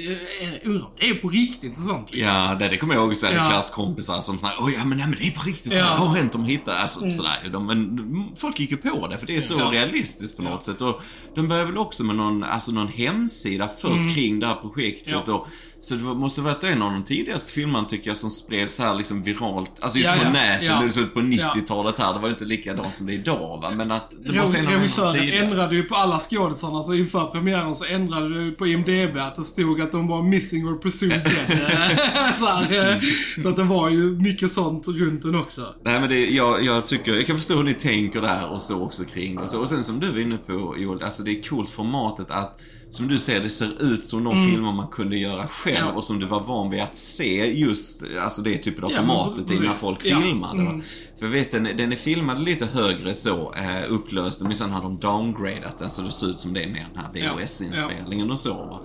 undrar 0.65 0.85
om 0.87 0.91
det 1.01 1.11
är 1.11 1.15
på 1.15 1.29
riktigt 1.29 1.77
och 1.77 1.83
sånt. 1.83 2.13
Liksom. 2.13 2.35
Ja, 2.35 2.55
det, 2.55 2.69
det 2.69 2.77
kommer 2.77 2.95
jag 2.95 3.05
ihåg 3.05 3.17
så 3.17 3.27
Ja. 3.27 3.45
klasskompisar 3.45 4.21
som 4.21 4.39
såhär, 4.39 4.55
oj 4.61 4.75
ja 4.79 4.85
men, 4.85 4.99
nej, 4.99 5.07
men 5.07 5.19
det 5.19 5.27
är 5.27 5.31
på 5.31 5.43
riktigt, 5.47 5.73
Ja. 5.73 5.79
det 5.79 5.85
har 5.85 6.07
hänt, 6.17 6.33
de 6.33 6.45
hittar, 6.45 6.75
alltså 6.75 7.11
sådär. 7.11 7.49
De, 7.53 7.67
men 7.67 8.33
folk 8.37 8.61
gick 8.61 8.71
ju 8.71 8.77
på 8.77 9.09
det 9.09 9.19
för 9.19 9.27
det 9.27 9.37
är 9.37 9.41
så 9.41 9.55
Ja. 9.59 9.71
realistiskt 9.73 10.37
på 10.37 10.43
något 10.43 10.65
sätt. 10.65 10.81
Och 10.81 11.03
de 11.35 11.49
började 11.49 11.67
väl 11.67 11.79
också 11.79 12.05
med 12.05 12.17
någon, 12.17 12.45
alltså 12.45 12.73
någon 12.73 12.89
hemsida 12.89 13.69
först 13.69 14.15
kring 14.15 14.41
det 14.41 14.47
här 14.47 14.55
projektet. 14.55 15.29
Och, 15.29 15.47
så 15.81 15.95
det 15.95 16.03
måste 16.03 16.41
varit 16.43 16.65
en 16.65 16.83
av 16.83 16.93
de 16.93 17.03
tidigaste 17.05 17.53
filmerna 17.53 17.85
tycker 17.85 18.11
jag 18.11 18.17
som 18.17 18.31
spreds 18.31 18.79
här 18.79 18.95
liksom 18.95 19.23
viralt, 19.23 19.71
alltså 19.81 19.99
just 19.99 20.11
Ja, 20.11 20.17
på 20.19 20.25
ja. 20.25 20.33
nätet, 20.33 20.67
Ja. 20.67 20.81
nu 20.81 20.89
så 20.89 21.07
på 21.07 21.21
90-talet 21.21 21.99
här, 21.99 22.13
det 22.15 22.19
var 22.21 22.29
ju 22.29 22.33
inte 22.33 22.45
likadant 22.45 22.97
som 22.97 23.07
det 23.07 23.13
är 23.13 23.15
idag 23.15 23.61
va, 23.63 23.71
men 23.71 23.91
att 23.91 24.11
det 24.25 24.33
Re- 24.33 24.41
måste 24.41 24.59
en 24.59 24.67
av 24.67 24.73
Regissören 24.73 25.45
ändrade 25.45 25.77
ju 25.77 25.83
på 25.83 25.95
alla 25.95 26.19
skådisarna, 26.19 26.83
så 26.83 26.95
inför 26.95 27.25
premiären 27.27 27.75
så 27.75 27.85
ändrade 27.85 28.45
det 28.45 28.51
på 28.53 28.67
IMDB 28.67 29.17
att 29.19 29.35
det 29.35 29.45
stod 29.45 29.81
att 29.81 29.93
de 29.93 30.09
var 30.09 30.23
missing 30.23 30.67
or 30.69 30.79
presumed 30.79 31.21
så, 32.39 32.47
här, 32.47 32.93
eh, 32.93 33.01
så 33.43 33.49
att 33.49 33.57
det 33.57 33.65
var 33.65 33.89
ju 33.91 34.11
mycket 34.17 34.53
sånt 34.53 34.89
runt 34.89 35.23
den 35.23 35.35
också. 35.35 35.75
Nej 35.85 36.01
men 36.01 36.09
det, 36.09 36.31
jag, 36.31 36.65
jag 36.65 36.87
tycker, 36.87 37.15
jag 37.15 37.27
kan 37.27 37.37
förstå 37.37 37.55
hur 37.57 37.65
ni 37.65 37.75
tänker 37.75 38.21
där 38.21 38.49
och 38.53 38.63
så 38.63 38.83
också 38.83 39.05
kring 39.05 39.39
och 39.39 39.49
så. 39.51 39.61
Och 39.61 39.69
sen 39.69 39.85
som 39.85 40.01
du 40.01 40.11
var 40.13 40.19
inne 40.19 40.37
på 40.37 40.75
Joel, 40.79 41.03
alltså 41.03 41.23
det 41.23 41.31
är 41.31 41.43
coolt 41.49 41.71
formatet 41.71 42.31
att 42.31 42.61
som 42.91 43.09
du 43.09 43.19
säger, 43.19 43.41
det 43.41 43.51
ser 43.51 43.83
ut 43.83 44.09
som 44.09 44.25
de 44.25 44.47
filmer 44.51 44.73
man 44.73 44.89
kunde 44.89 45.17
göra 45.19 45.49
själv 45.49 45.77
Mm. 45.77 45.89
Ja. 45.89 45.95
och 45.95 46.05
som 46.05 46.19
du 46.21 46.27
var 46.27 46.41
van 46.41 46.71
vid 46.71 46.81
att 46.81 46.97
se 46.97 47.53
just, 47.59 48.05
alltså 48.23 48.43
det 48.43 48.59
typen 48.59 48.85
av 48.85 48.91
Ja, 48.93 48.97
formatet 48.99 49.51
i 49.51 49.67
när 49.67 49.75
folk 49.75 49.99
Ja. 50.07 50.21
filmade. 50.21 50.61
Mm. 50.61 50.81
För 51.19 51.27
jag 51.27 51.29
vet, 51.33 51.51
den, 51.51 51.65
den 51.65 51.93
är 51.93 51.97
filmad 51.97 52.43
lite 52.43 52.67
högre 52.67 53.15
så, 53.15 53.55
eh, 53.55 53.93
upplöst, 53.93 54.41
men 54.41 54.57
sen 54.57 54.71
har 54.71 54.83
de 54.83 54.97
downgradat 54.99 55.79
den 55.79 55.91
så 55.91 56.03
det 56.03 56.11
ser 56.13 56.27
ut 56.31 56.41
som 56.41 56.53
det 56.53 56.63
är 56.65 56.69
mer 56.69 56.87
den 56.95 57.05
här 57.05 57.11
Ja. 57.25 57.35
VHS-inspelningen 57.37 58.31
och 58.31 58.39
så. 58.41 58.55
Va? 58.55 58.81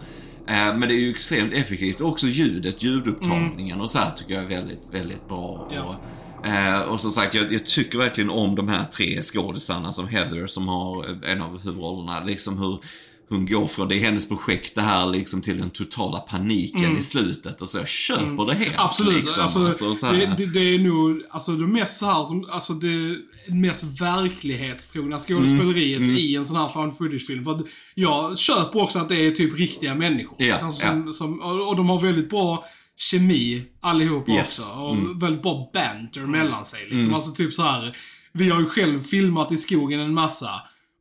Eh, 0.48 0.78
men 0.78 0.82
det 0.82 0.94
är 0.96 1.00
ju 1.00 1.10
extremt 1.12 1.54
effektivt. 1.54 2.02
Också 2.02 2.28
ljudet, 2.28 2.84
ljudupptagningen 2.84 3.82
och 3.82 3.90
så 3.90 4.00
här 4.00 4.12
tycker 4.12 4.34
jag 4.34 4.44
är 4.44 4.48
väldigt, 4.48 4.88
väldigt 4.92 5.28
bra. 5.28 5.70
Ja. 5.76 5.96
Och, 6.40 6.48
eh, 6.48 6.80
och 6.82 7.00
som 7.02 7.12
sagt, 7.12 7.34
jag, 7.34 7.54
jag 7.54 7.66
tycker 7.66 7.98
verkligen 7.98 8.30
om 8.30 8.56
de 8.56 8.68
här 8.68 8.86
tre 8.86 9.22
skådisarna 9.22 9.92
som 9.92 10.08
Heather 10.08 10.48
som 10.48 10.68
har 10.68 11.26
en 11.26 11.42
av 11.42 11.64
huvudrollerna. 11.64 12.24
Liksom 12.24 12.58
hur 12.60 12.80
hon 13.30 13.46
går 13.46 13.68
från, 13.68 13.88
det 13.88 13.96
är 13.96 14.00
hennes 14.00 14.30
projekt 14.30 14.76
det 14.76 14.82
här 14.82 15.06
liksom 15.08 15.42
till 15.42 15.58
den 15.58 15.70
totala 15.70 16.20
paniken 16.20 16.98
i 16.98 17.02
slutet 17.02 17.62
och 17.62 17.70
så. 17.70 17.78
Jag 17.78 17.88
köper 17.88 18.46
det 18.46 18.54
helt. 18.54 18.74
Mm. 18.74 18.86
Absolut. 18.86 19.16
Liksom. 19.16 19.44
Alltså, 19.44 19.86
Alltså, 19.88 20.12
det, 20.12 20.36
det, 20.38 20.46
det 20.46 20.60
är 20.60 20.80
nog 20.80 21.22
alltså, 21.30 21.52
det 21.52 21.68
mest 21.68 21.98
så 21.98 22.06
här 22.06 22.24
som, 22.24 22.50
alltså 22.52 22.74
det 22.74 23.18
mest 23.48 23.84
verklighetstrogna 23.84 25.20
skådespeleriet 25.20 26.00
Mm. 26.00 26.16
i 26.16 26.36
en 26.36 26.46
sån 26.46 26.58
här 26.58 26.68
found 26.68 26.98
footage-film. 26.98 27.44
För 27.44 27.52
att 27.52 27.62
jag 27.96 28.38
köper 28.38 28.82
också 28.82 29.00
att 29.00 29.10
det 29.10 29.28
är 29.28 29.32
typ 29.32 29.60
riktiga 29.60 29.96
människor. 29.96 30.36
Ja, 30.40 30.46
Liksom, 30.54 30.72
som, 30.74 31.12
som, 31.12 31.40
och 31.42 31.76
de 31.76 31.90
har 31.90 32.00
väldigt 32.00 32.30
bra 32.30 32.66
kemi 32.98 33.64
allihop 33.82 34.30
Yes. 34.30 34.60
också. 34.60 34.72
Och 34.72 34.96
Mm. 34.96 35.20
väldigt 35.20 35.42
bra 35.42 35.70
banter 35.74 36.22
mellan 36.22 36.66
sig. 36.66 36.88
Liksom. 36.90 37.14
Alltså 37.14 37.32
typ 37.32 37.54
så 37.54 37.62
här. 37.64 37.98
Vi 38.32 38.50
har 38.50 38.60
ju 38.60 38.66
själv 38.70 39.04
filmat 39.04 39.52
i 39.52 39.58
skogen 39.58 40.00
en 40.00 40.14
massa. 40.14 40.50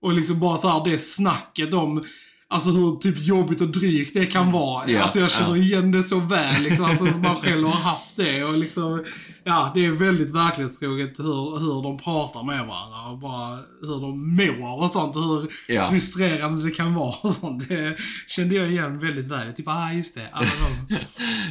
Och 0.04 0.14
liksom 0.14 0.40
bara 0.40 0.58
så 0.58 0.68
här 0.68 0.84
det 0.84 0.98
snacket 0.98 1.74
om 1.74 2.04
Alltså 2.48 2.70
hur 2.70 2.96
typ 2.96 3.14
jobbigt 3.18 3.60
och 3.60 3.68
drygt 3.68 4.14
det 4.14 4.26
kan 4.26 4.52
vara. 4.52 4.90
Ja, 4.90 5.02
alltså 5.02 5.18
jag 5.20 5.30
känner 5.30 5.56
ja. 5.56 5.62
igen 5.62 5.92
det 5.92 6.02
så 6.02 6.18
väl 6.20 6.62
liksom. 6.62 6.84
Alltså 6.84 7.04
att 7.04 7.22
man 7.22 7.36
själv 7.36 7.66
har 7.66 7.74
haft 7.90 8.16
det 8.16 8.44
och 8.44 8.58
liksom. 8.58 9.04
Ja, 9.44 9.70
det 9.74 9.86
är 9.86 9.90
väldigt 9.90 10.30
verklighetstroget 10.30 11.18
hur, 11.18 11.58
hur 11.58 11.82
de 11.82 11.98
pratar 11.98 12.42
med 12.42 12.66
varandra 12.66 13.10
och 13.10 13.18
bara 13.18 13.56
hur 13.82 14.00
de 14.00 14.36
mår 14.36 14.82
och 14.82 14.90
sånt. 14.90 15.16
Hur 15.16 15.48
Ja. 15.74 15.90
frustrerande 15.90 16.64
det 16.64 16.70
kan 16.70 16.94
vara 16.94 17.14
och 17.20 17.34
sånt. 17.34 17.68
Det 17.68 17.96
kände 18.26 18.54
jag 18.54 18.70
igen 18.70 18.98
väldigt 18.98 19.26
väl. 19.26 19.52
Typ, 19.52 19.68
ah 19.68 19.92
just 19.92 20.14
det. 20.14 20.28
Alla 20.32 20.46
de 20.88 20.96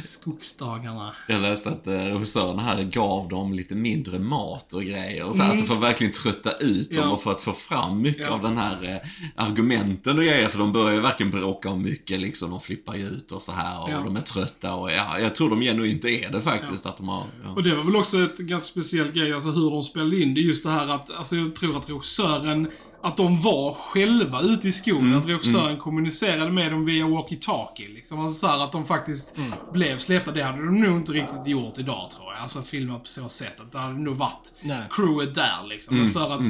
skogsdagarna. 0.02 1.12
Jag 1.28 1.40
läste 1.40 1.68
att 1.70 1.86
eh, 1.86 1.92
regissörerna 1.92 2.62
här 2.62 2.82
gav 2.82 3.28
dem 3.28 3.52
lite 3.52 3.74
mindre 3.74 4.18
mat 4.18 4.72
och 4.72 4.82
grejer. 4.82 5.24
Och 5.24 5.36
så, 5.36 5.42
Alltså 5.42 5.66
för 5.66 5.74
att 5.74 5.82
verkligen 5.82 6.12
trötta 6.12 6.50
ut 6.56 6.90
dem 6.90 6.98
Mm. 7.04 7.12
Och 7.12 7.22
för 7.22 7.30
att 7.30 7.40
få 7.42 7.52
fram 7.52 8.00
mycket 8.02 8.28
av 8.30 8.42
den 8.42 8.58
här 8.58 8.78
eh, 8.84 9.44
argumenten 9.44 10.18
och 10.18 10.24
grejer. 10.24 10.48
För 10.48 10.58
de 10.58 10.72
börjar 10.72 10.93
ju 10.94 11.00
verkligen 11.00 11.30
bråka 11.32 11.70
om 11.70 11.82
mycket 11.82 12.20
liksom. 12.20 12.50
De 12.50 12.60
flippar 12.60 12.94
ju 12.94 13.06
ut 13.06 13.32
och 13.32 13.42
så 13.42 13.52
här 13.52 13.82
och 13.82 13.90
Ja. 13.90 14.00
de 14.00 14.16
är 14.16 14.20
trötta 14.20 14.74
och 14.74 14.90
ja, 14.92 15.18
jag 15.18 15.34
tror 15.34 15.50
de 15.50 15.60
genuint 15.60 16.04
är 16.04 16.30
det 16.30 16.40
faktiskt. 16.40 16.86
Att 16.86 16.96
de 16.96 17.08
har, 17.08 17.26
ja. 17.44 17.50
Och 17.50 17.62
det 17.62 17.74
var 17.74 17.84
väl 17.84 17.96
också 17.96 18.22
ett 18.22 18.38
ganska 18.38 18.66
speciellt 18.70 19.14
grej, 19.14 19.32
alltså 19.32 19.50
hur 19.50 19.70
de 19.70 19.82
spelade 19.82 20.20
in 20.22 20.34
det. 20.34 20.40
Just 20.40 20.64
det 20.64 20.70
här 20.70 20.88
att, 20.88 21.10
alltså 21.16 21.36
jag 21.36 21.56
tror 21.56 21.76
att 21.76 21.90
regissören, 21.90 22.70
att 23.02 23.16
de 23.16 23.40
var 23.40 23.72
själva 23.74 24.40
ute 24.42 24.68
i 24.68 24.72
skogen. 24.72 25.06
Mm, 25.06 25.18
Att 25.20 25.26
regissören 25.28 25.76
kommunicerade 25.76 26.50
med 26.52 26.72
dem 26.72 26.84
via 26.84 27.04
walkie-talkie. 27.04 27.94
Liksom. 27.94 28.20
Alltså 28.20 28.38
så 28.38 28.46
här 28.46 28.58
att 28.58 28.72
de 28.72 28.84
faktiskt 28.86 29.36
Mm. 29.36 29.52
blev 29.72 29.98
släppta. 29.98 30.30
Det 30.32 30.42
hade 30.42 30.58
de 30.66 30.80
nog 30.80 30.96
inte 30.96 31.12
riktigt 31.12 31.46
gjort 31.46 31.78
idag 31.78 32.10
tror 32.10 32.32
jag. 32.32 32.42
Alltså 32.42 32.62
filmat 32.62 33.02
på 33.02 33.08
så 33.08 33.28
sätt. 33.28 33.60
Att 33.60 33.72
det 33.72 33.78
hade 33.78 33.98
nog 33.98 34.16
varit 34.16 34.52
Nej. 34.62 34.82
crewet 34.90 35.34
där 35.34 35.66
liksom. 35.68 35.96
Mm, 35.98 36.10
för 36.10 36.30
att 36.34 36.40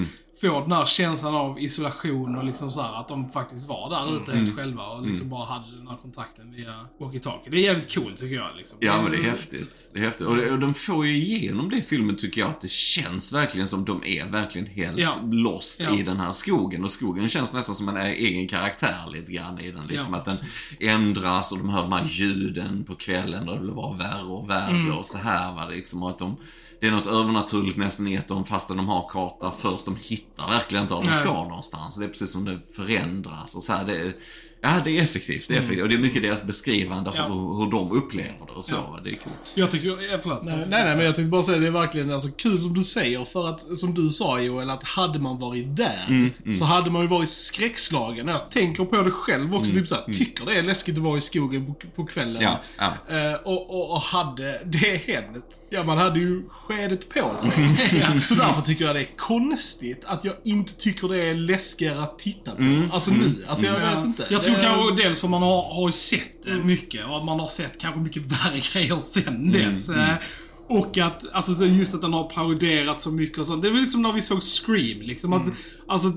få 0.48 0.60
den 0.60 0.72
här 0.72 0.86
känslan 0.86 1.34
av 1.34 1.58
isolation 1.60 2.36
och 2.36 2.44
liksom 2.44 2.70
så 2.70 2.82
här 2.82 3.00
att 3.00 3.08
de 3.08 3.28
faktiskt 3.30 3.68
var 3.68 3.90
där 3.90 4.16
ute 4.16 4.32
Mm. 4.32 4.44
helt 4.44 4.56
själva 4.56 4.86
och 4.86 5.06
liksom 5.06 5.28
bara 5.28 5.44
hade 5.44 5.76
den 5.76 5.88
här 5.88 5.96
kontakten 5.96 6.52
via 6.52 6.86
walkie-talkie. 6.98 7.50
Det 7.50 7.56
är 7.56 7.60
jävligt 7.60 7.94
coolt 7.94 8.16
tycker 8.16 8.36
jag. 8.36 8.56
Liksom. 8.56 8.78
Ja, 8.80 9.02
men 9.02 9.10
det 9.12 9.18
är 9.18 9.22
häftigt. 9.22 9.90
Det 9.92 9.98
är 9.98 10.02
häftigt. 10.02 10.26
Och, 10.26 10.36
det, 10.36 10.50
och 10.50 10.58
de 10.58 10.74
får 10.74 11.06
ju 11.06 11.16
igenom 11.16 11.70
det 11.70 11.76
i 11.76 11.82
filmen 11.82 12.16
tycker 12.16 12.40
jag 12.40 12.50
att 12.50 12.60
det 12.60 12.70
känns 12.70 13.32
verkligen 13.32 13.66
som 13.68 13.84
de 13.84 14.02
är 14.04 14.26
verkligen 14.26 14.66
helt 14.66 14.98
Ja. 14.98 15.14
lost 15.30 15.80
Ja. 15.84 15.96
i 15.98 16.02
den 16.02 16.16
här 16.16 16.32
skogen. 16.32 16.84
Och 16.84 16.90
skogen 16.90 17.28
känns 17.28 17.52
nästan 17.52 17.74
som 17.74 17.88
en 17.88 17.96
egen 17.96 18.48
karaktär 18.48 19.10
lite 19.12 19.32
grann 19.32 19.60
i 19.60 19.70
den. 19.72 19.86
Liksom 19.86 20.12
Ja, 20.14 20.18
att 20.18 20.24
den 20.24 20.36
ändras 20.80 21.52
och 21.52 21.58
de 21.58 21.68
hör 21.68 21.82
de 21.82 21.92
här 21.92 22.06
ljuden 22.08 22.84
på 22.84 22.94
kvällen 22.94 23.48
och 23.48 23.54
det 23.54 23.60
blir 23.62 23.72
bara 23.72 23.96
värre 23.96 24.22
och 24.24 24.50
värre 24.50 24.70
Mm. 24.76 24.92
och 24.98 25.06
så 25.06 25.18
här 25.18 25.54
va. 25.54 25.68
Liksom, 25.68 26.02
och 26.02 26.10
att 26.10 26.18
de, 26.18 26.36
det 26.84 26.88
är 26.88 26.92
något 26.92 27.06
övernaturligt 27.06 27.76
nästan 27.76 28.08
i 28.08 28.16
att 28.16 28.28
de, 28.28 28.44
fastän 28.44 28.76
de 28.76 28.88
har 28.88 29.08
karta 29.08 29.50
först, 29.58 29.84
de 29.84 29.96
hittar 29.96 30.48
verkligen 30.48 30.82
inte 30.84 30.94
vad 30.94 31.04
de 31.04 31.14
ska 31.14 31.32
någonstans. 31.32 31.96
Det 31.96 32.04
är 32.04 32.08
precis 32.08 32.32
som 32.32 32.44
det 32.44 32.60
förändras 32.76 33.54
och 33.54 33.62
så 33.62 33.72
här. 33.72 33.84
Det 33.84 34.16
Ja, 34.64 34.80
det 34.85 34.99
är 34.99 35.02
effektivt. 35.02 35.49
Det 35.49 35.54
är 35.54 35.59
effektivt. 35.59 35.83
Och 35.83 35.88
det 35.88 35.94
är 35.94 35.99
mycket 35.99 36.23
deras 36.23 36.44
beskrivande 36.47 37.11
av 37.11 37.16
Mm. 37.16 37.28
Ja. 37.28 37.35
hur, 37.35 37.64
hur 37.64 37.71
de 37.71 37.92
upplever 37.92 38.47
det 38.47 38.52
och 38.52 38.64
så. 38.64 38.75
Ja. 38.75 39.00
Det 39.04 39.11
är 39.11 39.14
coolt. 39.14 39.50
Jag 39.54 39.71
tycker, 39.71 39.88
ja, 40.12 40.18
förlåt. 40.23 40.44
Nej, 40.44 40.56
nej, 40.56 40.85
nej, 40.85 40.97
men 40.97 41.04
jag 41.06 41.16
tänkte 41.16 41.30
bara 41.30 41.42
säga 41.42 41.59
det 41.59 41.66
är 41.66 41.71
verkligen 41.71 42.12
alltså, 42.12 42.28
kul 42.28 42.61
som 42.61 42.75
du 42.75 42.85
säger. 42.85 43.25
För 43.25 43.49
att, 43.49 43.78
som 43.78 43.94
du 43.94 44.09
sa 44.09 44.40
Joel, 44.40 44.71
att 44.71 44.83
hade 44.85 45.18
man 45.18 45.38
varit 45.38 45.76
där 45.76 46.04
Mm, 46.09 46.30
så 46.59 46.64
hade 46.64 46.90
man 46.90 47.02
ju 47.02 47.09
varit 47.09 47.30
skräckslagen. 47.30 48.28
Jag 48.28 48.50
tänker 48.50 48.85
på 48.85 48.97
det 49.02 49.11
själv 49.11 49.54
också, 49.54 49.73
typ 49.73 49.88
såhär, 49.88 50.04
tycker 50.12 50.47
det 50.47 50.59
är 50.59 50.62
läskigt 50.62 50.97
att 50.97 51.02
vara 51.02 51.18
i 51.18 51.21
skogen 51.21 51.66
på, 51.66 51.75
på 51.97 52.06
kvällen. 52.06 52.37
Mm, 52.42 52.52
Ja, 52.78 52.92
ja. 53.09 53.16
Eh, 53.16 53.35
och, 53.35 53.71
och, 53.71 53.90
och 53.90 54.00
hade 54.00 54.61
det 54.64 54.97
hänt, 55.06 55.44
ja 55.71 55.83
man 55.85 55.99
hade 55.99 56.18
ju 56.21 56.42
skedet 56.49 57.09
på 57.09 57.37
sig. 57.37 57.52
Mm. 57.56 58.21
Så 58.23 58.35
därför 58.35 58.61
tycker 58.61 58.85
jag 58.85 58.94
det 58.97 59.00
är 59.00 59.16
konstigt 59.16 60.02
att 60.06 60.25
jag 60.25 60.35
inte 60.44 60.75
tycker 60.75 61.09
det 61.09 61.23
är 61.25 61.35
läskigare 61.35 62.02
att 62.02 62.18
titta 62.18 62.50
på. 62.50 62.62
Mm, 62.62 62.90
Alltså 62.92 63.11
nu, 63.11 63.44
alltså 63.49 63.66
jag 63.66 63.80
vet 63.97 64.04
inte. 64.04 64.26
Jag 64.30 64.42
tror 64.54 64.90
Det- 64.96 64.96
kanske 64.96 65.02
dels 65.08 65.20
för 65.20 65.28
man 65.28 65.42
har, 65.42 65.75
har 65.75 65.88
ju 65.88 65.92
sett 65.92 66.42
det 66.44 66.54
mycket 66.64 67.04
och 67.06 67.16
att 67.16 67.25
man 67.25 67.40
har 67.40 67.46
sett 67.46 67.78
kanske 67.80 68.00
mycket 68.00 68.23
värre 68.32 68.61
grejer 68.73 68.99
sen 69.04 69.52
dess. 69.52 69.88
Eh, 69.88 70.14
Och 70.68 70.99
att, 70.99 71.32
alltså 71.32 71.54
så 71.54 71.64
just 71.64 71.94
att 71.94 72.00
den 72.00 72.12
har 72.12 72.25
paroderat 72.25 73.00
så 73.00 73.11
mycket 73.11 73.38
och 73.38 73.46
sånt. 73.46 73.62
Det 73.62 73.68
är 73.68 73.73
väl 73.73 73.80
lite 73.80 73.92
som 73.92 74.02
när 74.02 74.12
vi 74.12 74.23
såg 74.23 74.42
Scream 74.42 75.00
liksom. 75.02 75.32
Att, 75.32 75.42
alltså, 75.88 76.08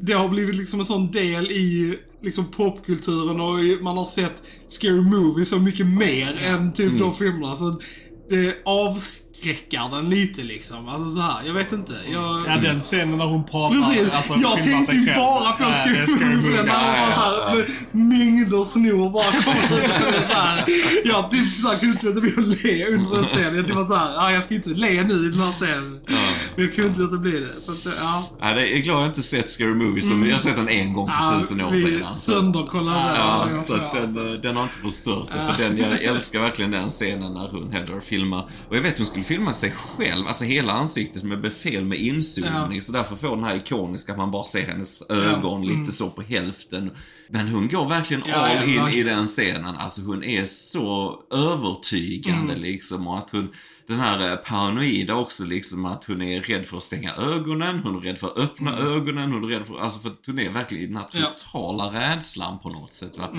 det- 0.00 0.12
har 0.12 0.28
blivit 0.28 0.54
liksom 0.54 0.78
en 0.80 0.84
sån 0.86 1.10
del 1.10 1.50
i 1.50 1.98
liksom 2.22 2.44
popkulturen 2.50 3.40
och 3.40 3.82
man 3.82 3.96
har 3.96 4.04
sett 4.04 4.42
Scary 4.68 5.00
Movie 5.00 5.44
så 5.44 5.58
mycket 5.58 5.86
mer 5.86 6.38
än 6.44 6.72
typ 6.72 6.98
de 6.98 7.14
filmerna. 7.14 7.56
Så 7.56 7.80
det 8.30 8.62
avskräckar 9.38 9.96
den 9.96 10.10
lite 10.10 10.42
liksom. 10.42 10.88
Alltså 10.88 11.10
så 11.10 11.20
här, 11.20 11.42
jag 11.46 11.54
vet 11.54 11.72
inte. 11.72 11.92
Jag, 12.12 12.42
Ja, 12.46 12.56
den 12.62 12.80
scenen 12.80 13.18
när 13.18 13.24
hon 13.26 13.44
pratar. 13.44 13.80
Precis. 13.92 14.12
Alltså, 14.12 14.34
jag 14.34 14.62
tänkte 14.62 14.96
ju 14.96 15.06
bara 15.14 15.52
på 15.52 15.62
Ja, 15.62 16.26
Movie. 16.26 16.62
där 16.62 16.66
Ja, 16.66 17.42
var 17.50 17.58
ja, 17.58 17.64
mängder 17.92 18.64
snor 18.64 19.10
bara 19.10 19.42
kommer 19.42 19.84
ut. 19.84 21.04
Jag 21.04 21.30
typ 21.30 21.46
såhär 21.62 21.78
kunde 21.78 21.94
inte 21.94 22.06
låta 22.06 22.20
bli 22.20 22.30
att 22.30 22.62
le 22.64 22.86
under 22.86 23.16
den 23.16 23.24
scenen. 23.24 23.56
Jag 23.56 23.66
typ 23.66 23.74
var 23.76 23.86
såhär, 23.86 24.12
ja 24.14 24.32
jag 24.32 24.42
ska 24.42 24.54
inte 24.54 24.70
le 24.70 25.02
nu 25.04 25.14
i 25.14 25.28
den 25.30 25.40
här 25.40 25.52
scenen. 25.52 26.00
Men 26.56 26.64
jag 26.64 26.74
kunde 26.74 26.88
inte 26.88 27.00
låta 27.00 27.16
bli 27.16 27.40
det. 27.40 27.60
Så 27.60 27.72
att, 27.72 27.94
ja. 28.00 28.24
Ja, 28.40 28.54
det 28.54 28.76
är, 28.76 28.82
glad 28.82 28.96
att 28.96 29.02
jag 29.02 29.10
inte 29.10 29.22
sett 29.22 29.50
Scary 29.50 29.74
Movie 29.74 30.02
så 30.02 30.14
Jag 30.14 30.32
har 30.32 30.38
sett 30.38 30.56
den 30.56 30.68
en 30.68 30.92
gång 30.92 31.06
för 31.10 31.24
Ja, 31.34 31.38
tusen 31.40 31.60
år 31.60 31.70
vi 31.70 31.82
sedan. 31.82 32.08
Så, 32.08 32.14
sönderkollade 32.32 33.14
ja, 33.18 33.46
den. 33.50 33.64
så 33.64 33.74
att 33.74 33.94
den, 33.94 34.26
eh, 34.32 34.32
den 34.40 34.56
har 34.56 34.62
inte 34.62 34.78
förstört 34.78 35.28
det. 35.28 35.52
För 35.54 35.62
den, 35.64 35.78
jag 35.78 36.02
älskar 36.02 36.40
verkligen 36.40 36.70
den 36.70 36.90
scenen 36.90 37.34
när 37.34 37.48
hon 37.48 37.72
Heather 37.72 38.00
filmar. 38.00 38.48
Och 38.68 38.76
jag 38.76 38.80
vet 38.80 38.98
hon 38.98 39.06
skulle 39.06 39.24
filma 39.28 39.52
sig 39.52 39.70
själv, 39.70 40.26
alltså 40.26 40.44
hela 40.44 40.72
ansiktet 40.72 41.22
med 41.22 41.40
befäl 41.40 41.84
med 41.84 41.98
inzoomning. 41.98 42.74
Ja. 42.74 42.80
Så 42.80 42.92
därför 42.92 43.16
får 43.16 43.36
den 43.36 43.44
här 43.44 43.56
ikoniska 43.56 44.12
att 44.12 44.18
man 44.18 44.30
bara 44.30 44.44
ser 44.44 44.62
hennes 44.66 45.02
ögon 45.10 45.66
lite 45.66 45.92
så 45.92 46.10
på 46.10 46.22
hälften. 46.22 46.90
Men 47.30 47.48
hon 47.48 47.68
går 47.68 47.88
verkligen 47.88 48.22
Ja, 48.26 48.34
all 48.34 48.56
ja, 48.56 48.62
in 48.64 48.70
i 48.70 48.76
verkligen. 48.78 49.06
den 49.06 49.26
scenen. 49.26 49.76
Alltså 49.76 50.02
hon 50.02 50.24
är 50.24 50.44
så 50.46 51.20
övertygande 51.32 52.52
Mm. 52.52 52.62
liksom. 52.62 53.06
Och 53.06 53.18
att 53.18 53.30
hon, 53.30 53.48
den 53.88 54.00
här 54.00 54.30
eh, 54.30 54.36
paranoida 54.36 55.14
också 55.14 55.44
liksom 55.44 55.84
att 55.84 56.04
hon 56.04 56.22
är 56.22 56.40
rädd 56.40 56.66
för 56.66 56.76
att 56.76 56.82
stänga 56.82 57.12
ögonen, 57.14 57.78
hon 57.78 57.96
är 57.96 58.00
rädd 58.00 58.18
för 58.18 58.26
att 58.26 58.38
öppna 58.38 58.78
ögonen, 58.78 59.32
hon 59.32 59.44
är 59.44 59.48
rädd 59.48 59.66
för, 59.66 59.80
alltså 59.80 60.00
för 60.00 60.10
att 60.10 60.26
hon 60.26 60.38
är 60.38 60.50
verkligen 60.50 60.84
i 60.84 60.86
den 60.86 60.96
här 60.96 61.06
Mm. 61.12 61.22
Ja. 61.22 61.30
totala 61.38 62.00
rädslan 62.00 62.58
på 62.58 62.68
något 62.70 62.94
sätt. 62.94 63.18
Va? 63.18 63.30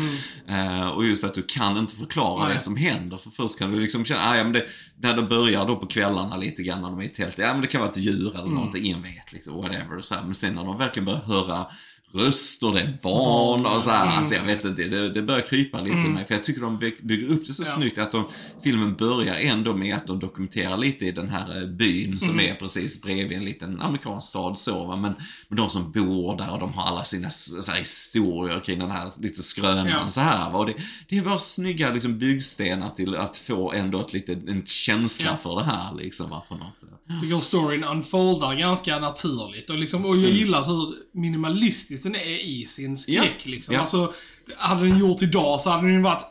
Eh, 0.47 0.89
och 0.89 1.05
just 1.05 1.23
att 1.23 1.33
du 1.33 1.43
kan 1.43 1.77
inte 1.77 1.95
förklara 1.95 2.45
Nej. 2.45 2.53
det 2.53 2.59
som 2.59 2.75
händer. 2.77 3.17
För 3.17 3.29
först 3.29 3.59
kan 3.59 3.71
du 3.71 3.79
liksom 3.79 4.05
känna, 4.05 4.21
ah, 4.21 4.37
ja, 4.37 4.43
men 4.43 4.53
det, 4.53 4.65
när 5.01 5.15
det 5.15 5.21
börjar 5.21 5.67
då 5.67 5.75
på 5.75 5.85
kvällarna 5.87 6.37
lite 6.37 6.63
grann 6.63 6.81
när 6.81 6.89
de 6.89 6.99
är 6.99 7.03
i 7.03 7.09
tält, 7.09 7.37
ja 7.37 7.53
men 7.53 7.61
det 7.61 7.67
kan 7.67 7.81
vara 7.81 7.91
ett 7.91 7.97
djur 7.97 8.35
eller 8.35 8.49
någonting, 8.49 8.85
ingen 8.85 9.01
vet 9.01 9.33
liksom, 9.33 9.55
whatever. 9.55 10.01
Så 10.01 10.15
här. 10.15 10.23
Men 10.23 10.33
sen 10.33 10.55
när 10.55 10.65
de 10.65 10.77
verkligen 10.77 11.05
börjar 11.05 11.19
höra 11.21 11.65
röster, 12.13 12.71
det 12.73 12.79
är 12.79 12.97
barn 13.03 13.65
och 13.65 13.83
så 13.83 13.89
här, 13.89 14.17
alltså 14.17 14.35
jag 14.35 14.43
vet 14.43 14.65
inte, 14.65 14.83
det, 14.83 15.09
det 15.09 15.21
börjar 15.21 15.41
krypa 15.41 15.81
lite 15.81 15.97
i 15.97 16.09
mig. 16.09 16.27
För 16.27 16.33
jag 16.35 16.43
tycker 16.43 16.61
de 16.61 16.77
by- 16.79 16.95
bygger 17.03 17.27
upp 17.33 17.47
det 17.47 17.53
så 17.53 17.61
Ja. 17.63 17.65
snyggt 17.67 17.97
att 17.97 18.11
de, 18.11 18.23
filmen 18.63 18.95
börjar 18.95 19.35
ändå 19.35 19.73
med 19.73 19.95
att 19.95 20.07
de 20.07 20.19
dokumenterar 20.19 20.77
lite 20.77 21.05
i 21.05 21.11
den 21.11 21.29
här 21.29 21.61
eh, 21.61 21.67
byn 21.67 22.19
som 22.19 22.39
är 22.39 22.53
precis 22.55 23.01
bredvid 23.01 23.37
en 23.37 23.45
liten 23.45 23.81
amerikansk 23.81 24.27
stad 24.27 24.57
så 24.57 24.85
va. 24.85 24.95
Men, 24.95 25.13
men 25.47 25.57
de 25.57 25.69
som 25.69 25.91
bor 25.91 26.37
där 26.37 26.51
och 26.51 26.59
de 26.59 26.73
har 26.73 26.87
alla 26.87 27.03
sina 27.03 27.29
så 27.31 27.71
här, 27.71 27.79
historier 27.79 28.59
kring 28.59 28.79
den 28.79 28.91
här 28.91 29.11
lite 29.21 29.43
skrönan 29.43 29.87
Ja. 29.87 30.09
så 30.09 30.21
här 30.21 30.51
va. 30.51 30.59
Och 30.59 30.65
det, 30.65 30.73
det 31.09 31.17
är 31.17 31.21
bara 31.21 31.39
snygga 31.39 31.89
liksom, 31.93 32.17
byggstenar 32.19 32.89
till 32.89 33.15
att 33.15 33.37
få 33.37 33.71
ändå 33.73 34.01
ett 34.01 34.13
lite, 34.13 34.33
en 34.33 34.65
känsla 34.65 35.29
Ja. 35.31 35.37
för 35.37 35.55
det 35.55 35.63
här 35.63 35.95
liksom 35.95 36.29
va, 36.29 36.43
på 36.49 36.55
något 36.55 36.77
sätt. 36.77 36.89
Jag 37.07 37.21
tycker 37.21 37.39
storyn 37.39 37.83
unfoldar 37.83 38.55
ganska 38.55 38.99
naturligt. 38.99 39.69
Och, 39.69 39.77
liksom, 39.77 40.05
och 40.05 40.17
jag 40.17 40.31
gillar 40.31 40.63
hur 40.65 40.93
minimalistisk 41.13 41.98
den 42.03 42.15
är 42.15 42.45
i 42.45 42.65
sin 42.65 42.97
skräck 42.97 43.17
Ja, 43.43 43.51
liksom. 43.51 43.73
ja. 43.73 43.79
Alltså, 43.79 44.13
hade 44.57 44.87
den 44.87 44.97
gjort 44.99 45.21
idag 45.21 45.61
så 45.61 45.69
hade 45.69 45.83
den 45.87 45.95
ju 45.95 46.01
varit 46.01 46.23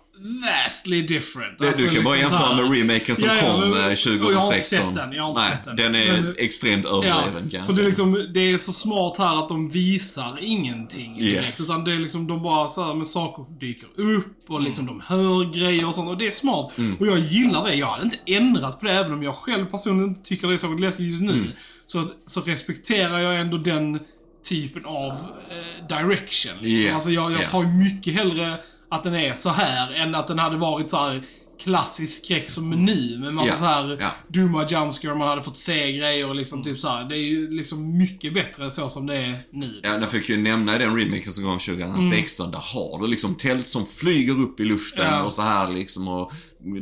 vastly 0.64 1.02
different. 1.02 1.60
Alltså, 1.60 1.82
du 1.82 1.94
kan 1.94 2.04
bara 2.04 2.14
liksom 2.14 2.32
jämföra 2.32 2.56
med 2.56 2.78
remaken 2.78 3.16
som 3.16 3.28
Ja, 3.28 3.36
ja, 3.36 3.52
kom 3.52 3.70
men- 3.70 3.84
eh, 3.84 3.92
och 3.92 3.98
2016. 3.98 4.32
Jag 4.32 4.40
har 4.40 4.54
inte 4.54 4.60
sett 4.66 4.94
den, 4.94 5.12
jag 5.12 5.22
har 5.22 5.30
inte 5.30 5.40
Nej, 5.42 5.50
sett 5.50 5.64
den. 5.64 5.76
den 5.76 5.94
är 5.94 6.22
Men- 6.22 6.34
extremt 6.38 6.84
Ja, 6.84 7.04
överdriven 7.04 7.50
jag 7.52 7.66
för 7.66 7.72
det 7.72 7.82
är, 7.82 7.86
liksom, 7.86 8.26
det 8.34 8.40
är 8.40 8.58
så 8.58 8.72
smart 8.72 9.18
här 9.18 9.38
att 9.38 9.48
de 9.48 9.68
visar 9.68 10.38
ingenting 10.40 11.14
direkt. 11.18 11.44
Yes. 11.44 11.60
Utan 11.60 11.84
det 11.84 11.92
är 11.92 11.98
liksom, 11.98 12.26
de 12.26 12.42
bara 12.42 12.68
så 12.68 12.84
här 12.84 12.94
med 12.94 13.06
saker 13.06 13.44
dyker 13.60 13.88
upp 13.96 14.36
och 14.50 14.60
liksom 14.62 14.86
de 14.86 15.02
hör 15.06 15.52
grejer 15.58 15.86
och 15.88 15.94
sånt. 15.94 16.08
Och 16.08 16.18
det 16.18 16.26
är 16.26 16.30
smart. 16.30 16.78
Mm. 16.78 16.96
Och 17.00 17.06
jag 17.06 17.18
gillar 17.18 17.64
det. 17.68 17.74
Jag 17.74 17.86
hade 17.86 18.04
inte 18.04 18.18
ändrat 18.26 18.80
på 18.80 18.86
det, 18.86 18.92
även 18.92 19.12
om 19.12 19.22
jag 19.22 19.34
själv 19.34 19.64
personligen 19.64 20.08
inte 20.08 20.22
tycker 20.28 20.48
det 20.48 20.54
är 20.54 20.58
särskilt 20.58 20.80
läskigt 20.80 21.06
just 21.06 21.22
nu. 21.22 21.32
Mm. 21.32 21.46
Så, 21.86 22.04
så 22.26 22.40
respekterar 22.40 23.18
jag 23.18 23.40
ändå 23.40 23.56
den 23.56 23.98
typen 24.44 24.84
av 24.84 25.12
eh, 25.50 25.86
direction. 25.88 26.52
Liksom. 26.52 26.66
Yeah. 26.66 26.94
Alltså 26.94 27.10
jag, 27.10 27.32
jag 27.32 27.48
tar 27.48 27.62
ju 27.62 27.68
mycket 27.68 28.14
hellre 28.14 28.58
att 28.90 29.04
den 29.04 29.14
är 29.14 29.34
så 29.34 29.50
här 29.50 29.94
än 29.94 30.14
att 30.14 30.26
den 30.26 30.38
hade 30.38 30.56
varit 30.56 30.90
så 30.90 30.96
här 30.96 31.22
klassisk 31.60 32.24
skräck 32.24 32.48
som 32.50 32.70
nu 32.70 33.18
med 33.18 33.34
massa 33.34 33.48
Ja, 33.48 33.56
så 33.56 33.64
här 33.64 33.96
ja. 34.00 34.10
dumma 34.28 34.68
jumpscare 34.68 35.14
man 35.14 35.28
hade 35.28 35.42
fått 35.42 35.56
se 35.56 35.92
grejer 35.92 36.28
och 36.28 36.34
liksom 36.34 36.62
typ 36.64 36.78
så 36.78 36.88
här. 36.88 37.04
Det 37.04 37.14
är 37.16 37.22
ju 37.28 37.50
liksom 37.50 37.98
mycket 37.98 38.34
bättre 38.34 38.70
så 38.70 38.88
som 38.88 39.06
det 39.06 39.16
är 39.16 39.38
nu. 39.52 39.80
Ja, 39.82 39.90
jag 40.00 40.10
fick 40.10 40.28
ju 40.28 40.36
nämna 40.36 40.76
i 40.76 40.78
den 40.78 40.96
remaken 40.96 41.32
som 41.32 41.44
kom 41.44 41.58
2016, 41.58 42.50
där 42.50 42.58
har 42.58 43.00
du 43.02 43.06
liksom 43.08 43.34
tält 43.34 43.66
som 43.66 43.86
flyger 43.86 44.40
upp 44.40 44.60
i 44.60 44.64
luften 44.64 45.06
Ja. 45.10 45.22
och 45.22 45.32
så 45.32 45.42
här 45.42 45.72
liksom 45.72 46.08
och 46.08 46.32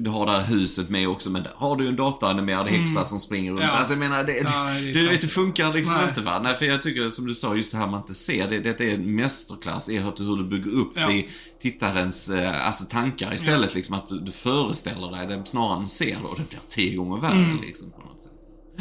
du 0.03 0.11
har 0.11 0.27
det 0.27 0.33
här 0.33 0.47
huset 0.47 0.91
med 0.91 1.09
också, 1.09 1.31
men 1.31 1.43
där 1.43 1.53
har 1.57 1.77
du 1.77 1.89
en 1.89 1.97
dataanimerad 1.97 2.69
häxa 2.69 3.05
som 3.05 3.19
springer 3.19 3.51
runt. 3.51 3.61
Ja. 3.63 3.69
Alltså 3.69 3.93
jag 3.93 3.99
menar, 4.01 4.25
det, 4.25 4.33
Ja, 4.37 4.43
det 4.65 4.93
det, 4.93 5.01
är 5.01 5.11
det, 5.21 5.29
funkar 5.29 5.73
liksom 5.73 5.95
Nej. 5.97 6.09
inte 6.09 6.21
va? 6.21 6.41
Nej, 6.43 6.55
för 6.55 6.65
jag 6.67 6.83
tycker 6.83 7.11
som 7.11 7.27
du 7.27 7.35
sa, 7.35 7.55
just 7.55 7.73
det 7.73 7.79
här 7.79 7.87
man 7.87 8.01
inte 8.01 8.15
ser, 8.15 8.49
det, 8.49 8.61
det 8.61 8.81
är 8.81 8.95
en 8.95 9.15
mästerklass 9.17 9.89
i 9.89 9.99
hur, 9.99 10.13
hur 10.19 10.37
du 10.37 10.45
bygger 10.45 10.71
upp 10.71 10.93
Ja. 10.95 11.11
i 11.13 11.29
tittarens 11.63 12.31
eh, 12.31 12.67
alltså, 12.67 12.85
tankar 12.85 13.35
istället. 13.35 13.75
Liksom 13.75 13.95
att 13.95 14.09
du, 14.09 14.21
du 14.21 14.33
föreställer 14.67 15.11
dig 15.11 15.27
det 15.39 15.47
snarare 15.47 15.81
än 15.81 15.89
ser 15.89 16.17
det 16.17 16.23
och 16.29 16.37
det 16.39 16.49
blir 16.49 16.61
tio 16.69 16.97
gånger 16.97 17.21
värre 17.21 17.33
Mm. 17.39 17.61
liksom 17.61 17.91
på 17.91 17.99
något 18.01 18.21
sätt. 18.21 18.33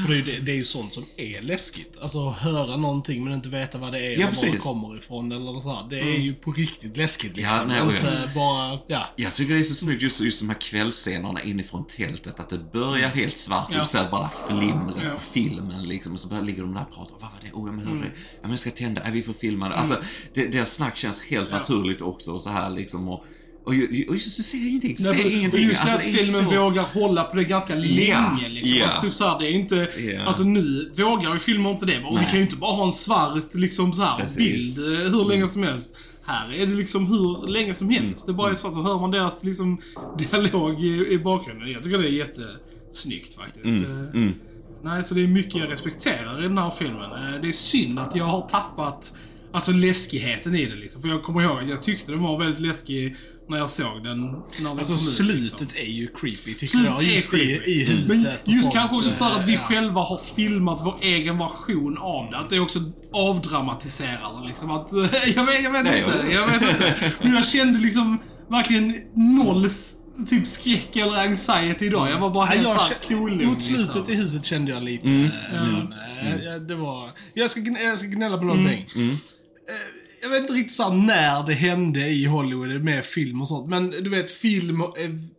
Det, 0.07 0.13
är 0.13 0.15
ju 0.15 0.21
det, 0.21 0.39
det 0.39 0.51
är 0.51 0.55
ju 0.55 0.63
sånt 0.63 0.93
som 0.93 1.03
är 1.17 1.41
läskigt. 1.41 1.97
Alltså 2.01 2.29
att 2.29 2.37
höra 2.37 2.77
någonting 2.77 3.23
men 3.23 3.33
inte 3.33 3.49
veta 3.49 3.77
vad 3.77 3.91
det 3.93 3.99
är 3.99 4.03
Ja, 4.03 4.27
eller 4.27 4.45
var 4.47 4.51
det 4.53 4.57
kommer 4.57 4.97
ifrån 4.97 5.31
eller 5.31 5.59
så 5.59 5.69
här. 5.75 5.87
Det 5.89 5.99
är 5.99 6.17
ju 6.17 6.33
på 6.33 6.51
riktigt 6.51 6.97
läskigt 6.97 7.37
liksom. 7.37 7.57
Ja, 7.59 7.65
nej, 7.67 7.81
och 7.81 7.87
jag- 7.87 7.95
inte 7.97 8.29
bara, 8.35 8.79
ja. 8.87 9.05
Jag 9.15 9.33
tycker 9.33 9.53
det 9.53 9.59
är 9.59 9.63
så 9.63 9.75
snyggt 9.75 10.01
just, 10.03 10.21
just 10.21 10.39
de 10.39 10.49
här 10.49 10.57
kvällsscenerna 10.61 11.41
inifrån 11.43 11.85
tältet. 11.87 12.39
Att 12.39 12.49
det 12.49 12.71
börjar 12.73 13.09
helt 13.09 13.37
svart 13.37 13.67
och 13.69 13.75
Ja. 13.75 13.79
du 13.79 13.85
ser 13.85 14.09
bara 14.11 14.29
flimret 14.49 14.95
Ja. 15.03 15.09
på 15.15 15.19
filmen 15.31 15.83
liksom. 15.83 16.13
Och 16.13 16.19
så 16.19 16.27
bara 16.29 16.41
ligger 16.41 16.61
de 16.61 16.73
där 16.73 16.85
och 16.89 16.95
pratar. 16.95 17.13
Vad 17.13 17.21
var 17.31 17.39
det? 17.41 17.51
Oh, 17.53 17.67
ja, 17.69 17.71
men, 17.71 17.87
mm. 17.87 18.03
ja, 18.03 18.09
men 18.41 18.49
jag 18.51 18.59
ska 18.59 18.71
tända. 18.71 19.01
Ja, 19.05 19.11
vi 19.11 19.21
får 19.21 19.33
filma 19.33 19.69
det. 19.69 19.75
Alltså, 19.75 19.97
det, 20.33 20.45
deras 20.47 20.73
snack 20.75 20.95
känns 20.97 21.23
helt 21.23 21.51
naturligt 21.51 22.01
också. 22.01 22.31
Och 22.31 22.41
så 22.41 22.49
här 22.49 22.69
liksom. 22.69 23.07
Och, 23.07 23.25
och, 23.65 23.75
ju- 23.75 24.05
och 24.07 24.13
just 24.15 24.37
du 24.37 24.43
ser 24.43 24.67
ingenting. 24.67 24.95
Du 24.97 25.11
Nej, 25.11 25.33
ingenting. 25.37 25.59
Och 25.65 25.69
just 25.69 25.81
Alltså, 25.81 25.97
att 25.97 26.03
filmen 26.03 26.49
så- 26.49 26.55
vågar 26.61 26.83
hålla 26.83 27.23
på 27.23 27.35
det 27.35 27.43
ganska 27.43 27.75
länge 27.75 28.49
liksom. 28.49 28.77
ja. 28.77 28.83
Alltså, 28.83 29.01
typ 29.01 29.13
så 29.13 29.27
här, 29.27 29.39
det 29.39 29.45
är 29.47 29.51
inte... 29.51 29.75
Ja. 29.97 30.23
Alltså 30.25 30.43
nu 30.43 30.91
vågar 30.95 31.33
ju 31.33 31.39
filmer 31.39 31.71
inte 31.71 31.85
det. 31.85 32.03
Och 32.03 32.21
vi 32.21 32.25
kan 32.25 32.35
ju 32.35 32.41
inte 32.41 32.55
bara 32.55 32.71
ha 32.75 32.85
en 32.85 32.91
svart 32.91 33.53
liksom 33.53 33.93
så 33.93 34.01
här 34.03 34.17
Precis. 34.17 34.37
bild 34.37 34.93
eh, 34.93 35.11
hur 35.11 35.29
länge 35.29 35.47
som 35.47 35.63
helst. 35.63 35.95
Här 36.25 36.53
är 36.53 36.65
det 36.67 36.73
liksom 36.75 37.05
hur 37.07 37.47
länge 37.47 37.73
som 37.73 37.89
helst. 37.89 38.25
Det 38.27 38.33
bara 38.33 38.51
är 38.51 38.55
svart 38.55 38.73
så 38.73 38.81
hör 38.81 38.99
man 38.99 39.11
deras 39.11 39.43
liksom 39.43 39.81
dialog 40.17 40.83
i, 40.83 41.07
i 41.13 41.19
bakgrunden. 41.19 41.71
Jag 41.71 41.83
tycker 41.83 41.97
det 41.97 42.07
är 42.09 42.11
jättesnyggt 42.11 43.35
faktiskt. 43.35 43.65
Eh, 43.65 43.91
Mm. 44.13 44.33
Nej, 44.83 45.03
så 45.03 45.15
det 45.15 45.23
är 45.23 45.27
mycket 45.27 45.55
jag 45.55 45.71
respekterar 45.71 46.39
i 46.39 46.43
den 46.47 46.57
här 46.57 46.69
filmen. 46.69 47.11
Eh, 47.11 47.41
Det 47.41 47.47
är 47.47 47.51
synd 47.51 47.99
att 47.99 48.15
jag 48.15 48.25
har 48.25 48.41
tappat 48.47 49.13
Alltså 49.55 49.71
läskigheten 49.71 50.55
i 50.55 50.65
det 50.65 50.75
liksom. 50.75 51.01
För 51.01 51.09
jag 51.09 51.23
kommer 51.23 51.41
ihåg 51.41 51.63
att 51.63 51.69
jag 51.69 51.83
tyckte 51.83 52.11
den 52.11 52.21
var 52.23 52.39
väldigt 52.39 52.61
läskig 52.61 53.15
när 53.49 53.57
jag 53.57 53.69
såg 53.69 54.03
den. 54.03 54.21
När 54.31 54.39
den 54.59 54.79
Alltså 54.79 54.93
ut, 54.93 54.99
slutet 54.99 55.59
liksom. 55.61 55.77
är 55.77 55.91
ju 55.91 56.07
creepy 56.07 56.53
tycker 56.53 56.67
Slutet 56.67 56.91
jag. 56.91 57.03
är 57.03 57.15
Just 57.15 57.33
i, 57.33 57.37
creepy. 57.37 57.71
i 57.71 57.83
huset 57.83 58.41
Men 58.45 58.55
just 58.55 58.73
kanske 58.73 58.95
också 58.95 59.09
för 59.09 59.25
att 59.25 59.47
vi 59.47 59.53
eh, 59.53 59.59
ja. 59.61 59.67
själva 59.67 60.01
har 60.01 60.17
filmat 60.35 60.81
vår 60.83 60.97
egen 61.01 61.37
version 61.37 61.97
av 61.97 62.31
det. 62.31 62.37
Att 62.37 62.49
det 62.49 62.59
också 62.59 62.79
avdramatiserar 63.13 64.41
det 64.41 64.47
liksom. 64.47 64.71
Att, 64.71 64.91
jag 65.35 65.45
vet, 65.45 65.63
jag 65.63 65.71
vet 65.71 65.83
Nej, 65.83 65.99
inte, 65.99 66.33
jag 66.33 66.47
vet 66.47 66.61
inte. 66.61 66.95
Men 67.21 67.33
jag 67.33 67.45
kände 67.45 67.79
liksom 67.79 68.17
verkligen 68.49 69.01
noll 69.13 69.69
typ 70.29 70.47
skräck 70.47 70.95
eller 70.95 71.21
anxiety 71.21 71.85
idag. 71.85 72.09
Jag 72.09 72.19
var 72.19 72.29
bara 72.29 72.45
helt 72.45 72.63
jag 72.63 72.81
såhär 72.81 72.99
cool 73.07 73.45
Mot 73.45 73.61
slutet 73.63 74.09
i 74.09 74.13
huset 74.15 74.45
kände 74.45 74.71
jag 74.71 74.83
lite... 74.83 75.07
Mm. 75.07 75.29
ja, 76.43 76.59
det 76.59 76.75
var... 76.75 77.09
Jag 77.33 77.49
ska, 77.49 77.59
jag 77.61 77.99
ska 77.99 78.07
gnälla 78.07 78.37
på 78.37 78.43
någonting. 78.43 78.89
Mm. 78.95 79.15
Jag 80.25 80.29
vet 80.29 80.41
inte 80.41 80.53
riktigt 80.53 80.75
så 80.75 80.83
här 80.83 80.95
när 80.95 81.45
det 81.45 81.53
hände 81.53 82.07
i 82.07 82.25
Hollywood 82.25 82.83
med 82.83 83.05
film 83.05 83.41
och 83.41 83.47
sånt. 83.47 83.69
Men 83.69 83.89
du 83.89 84.09
vet, 84.09 84.31
film 84.31 84.81
eh, 84.81 84.87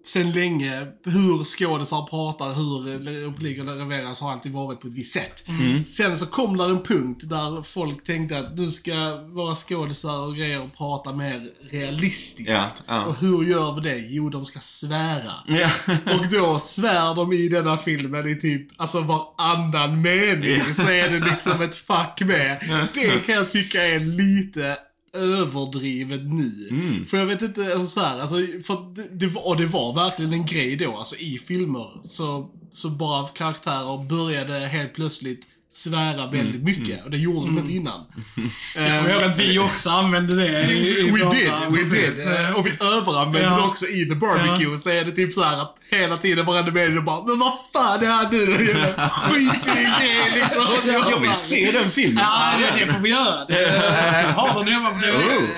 sen 0.06 0.32
länge, 0.32 0.86
hur 1.04 1.44
skådisar 1.44 2.06
pratar, 2.06 2.54
hur 2.54 3.08
eh, 3.08 3.30
repliker 3.30 3.64
levereras 3.64 4.20
har 4.20 4.32
alltid 4.32 4.52
varit 4.52 4.80
på 4.80 4.88
ett 4.88 4.94
visst 4.94 5.14
sätt. 5.14 5.48
Mm. 5.48 5.84
Sen 5.84 6.18
så 6.18 6.26
kom 6.26 6.56
där 6.56 6.70
en 6.70 6.82
punkt 6.82 7.22
där 7.24 7.62
folk 7.62 8.04
tänkte 8.04 8.38
att 8.38 8.56
nu 8.56 8.70
ska 8.70 9.16
våra 9.16 9.54
skådisar 9.54 10.18
och 10.18 10.36
grejer 10.36 10.70
prata 10.76 11.12
mer 11.12 11.50
realistiskt. 11.70 12.50
Ja, 12.50 12.70
ja. 12.86 13.04
Och 13.04 13.16
hur 13.16 13.44
gör 13.44 13.80
vi 13.80 13.80
det? 13.90 13.98
Jo, 13.98 14.30
de 14.30 14.46
ska 14.46 14.60
svära. 14.60 15.32
Ja. 15.46 15.70
Och 16.18 16.28
då 16.30 16.58
svär 16.58 17.14
de 17.14 17.32
i 17.32 17.48
denna 17.48 17.76
filmen 17.76 18.28
i 18.28 18.40
typ, 18.40 18.68
alltså 18.76 19.00
varannan 19.00 20.02
mening 20.02 20.62
så 20.76 20.90
är 20.90 21.10
det 21.10 21.30
liksom 21.30 21.62
ett 21.62 21.76
fack 21.76 22.20
med. 22.20 22.88
Det 22.94 23.26
kan 23.26 23.34
jag 23.34 23.50
tycka 23.50 23.82
är 23.82 24.00
lite 24.00 24.75
överdrivet 25.16 26.20
nu. 26.24 26.70
För 27.06 27.16
jag 27.16 27.26
vet 27.26 27.42
inte, 27.42 27.72
alltså 27.72 27.86
så 27.86 28.00
här, 28.00 28.20
alltså, 28.20 28.36
för 28.36 28.94
det, 28.94 29.08
det, 29.12 29.26
var, 29.26 29.46
och 29.46 29.56
det 29.56 29.66
var 29.66 29.94
verkligen 29.94 30.32
en 30.32 30.46
grej 30.46 30.76
då, 30.76 30.96
alltså 30.96 31.16
i 31.16 31.38
filmer 31.38 32.00
så, 32.02 32.50
så 32.70 32.90
bara 32.90 33.28
karaktärer 33.28 34.04
började 34.08 34.52
helt 34.52 34.94
plötsligt 34.94 35.48
svära 35.72 36.26
väldigt 36.30 36.62
mycket. 36.62 37.04
Och 37.04 37.10
det 37.10 37.16
gjorde 37.18 37.46
de 37.46 37.58
inte 37.58 37.72
innan. 37.72 38.04
Jag 38.76 39.02
kommer 39.02 39.10
ihåg 39.14 39.22
att 39.24 39.38
vi 39.38 39.58
också 39.58 39.90
använde 39.90 40.36
det 40.36 40.62
i, 40.72 40.98
i 41.00 41.02
We 41.10 41.18
våra- 41.24 41.30
did, 41.30 41.52
we 41.68 41.76
precis. 41.76 42.16
did. 42.24 42.32
Eh, 42.32 42.50
Och 42.56 42.66
vi 42.66 42.70
överanvände 42.80 43.48
Ja. 43.48 43.56
det 43.56 43.62
också 43.62 43.86
i 43.86 44.06
The 44.06 44.14
Barbecue. 44.14 44.78
Så 44.78 44.90
är 44.90 45.04
det 45.04 45.12
typ 45.12 45.32
så 45.32 45.42
här 45.42 45.62
att 45.62 45.76
hela 45.90 46.16
tiden 46.16 46.46
varenda 46.46 46.70
mening 46.72 47.04
bara 47.04 47.24
Men 47.26 47.38
vad 47.38 47.52
fan 47.72 47.94
är 47.96 48.00
det 48.00 48.06
här 48.06 48.28
nu? 48.30 48.46
Skit 49.34 49.66
i 49.76 49.86
det 50.00 50.38
liksom. 50.40 50.92
Jag 51.10 51.20
vill 51.20 51.32
se 51.34 51.70
den 51.72 51.90
filmen. 51.90 52.24
Ja, 52.24 52.54
det, 52.76 52.84
det 52.84 52.92
får 52.92 53.00
vi 53.00 53.10
göra. 53.10 53.44
Det, 53.44 54.32
har 54.36 54.64
den 54.64 54.72
hemma 54.72 54.90
på 54.90 54.96
DVD. 54.96 55.48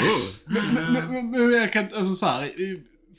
Men, 0.44 0.74
men, 1.12 1.30
men 1.30 1.52
jag 1.52 1.72
kan 1.72 1.84
alltså 1.84 2.14
så 2.14 2.26
här, 2.26 2.50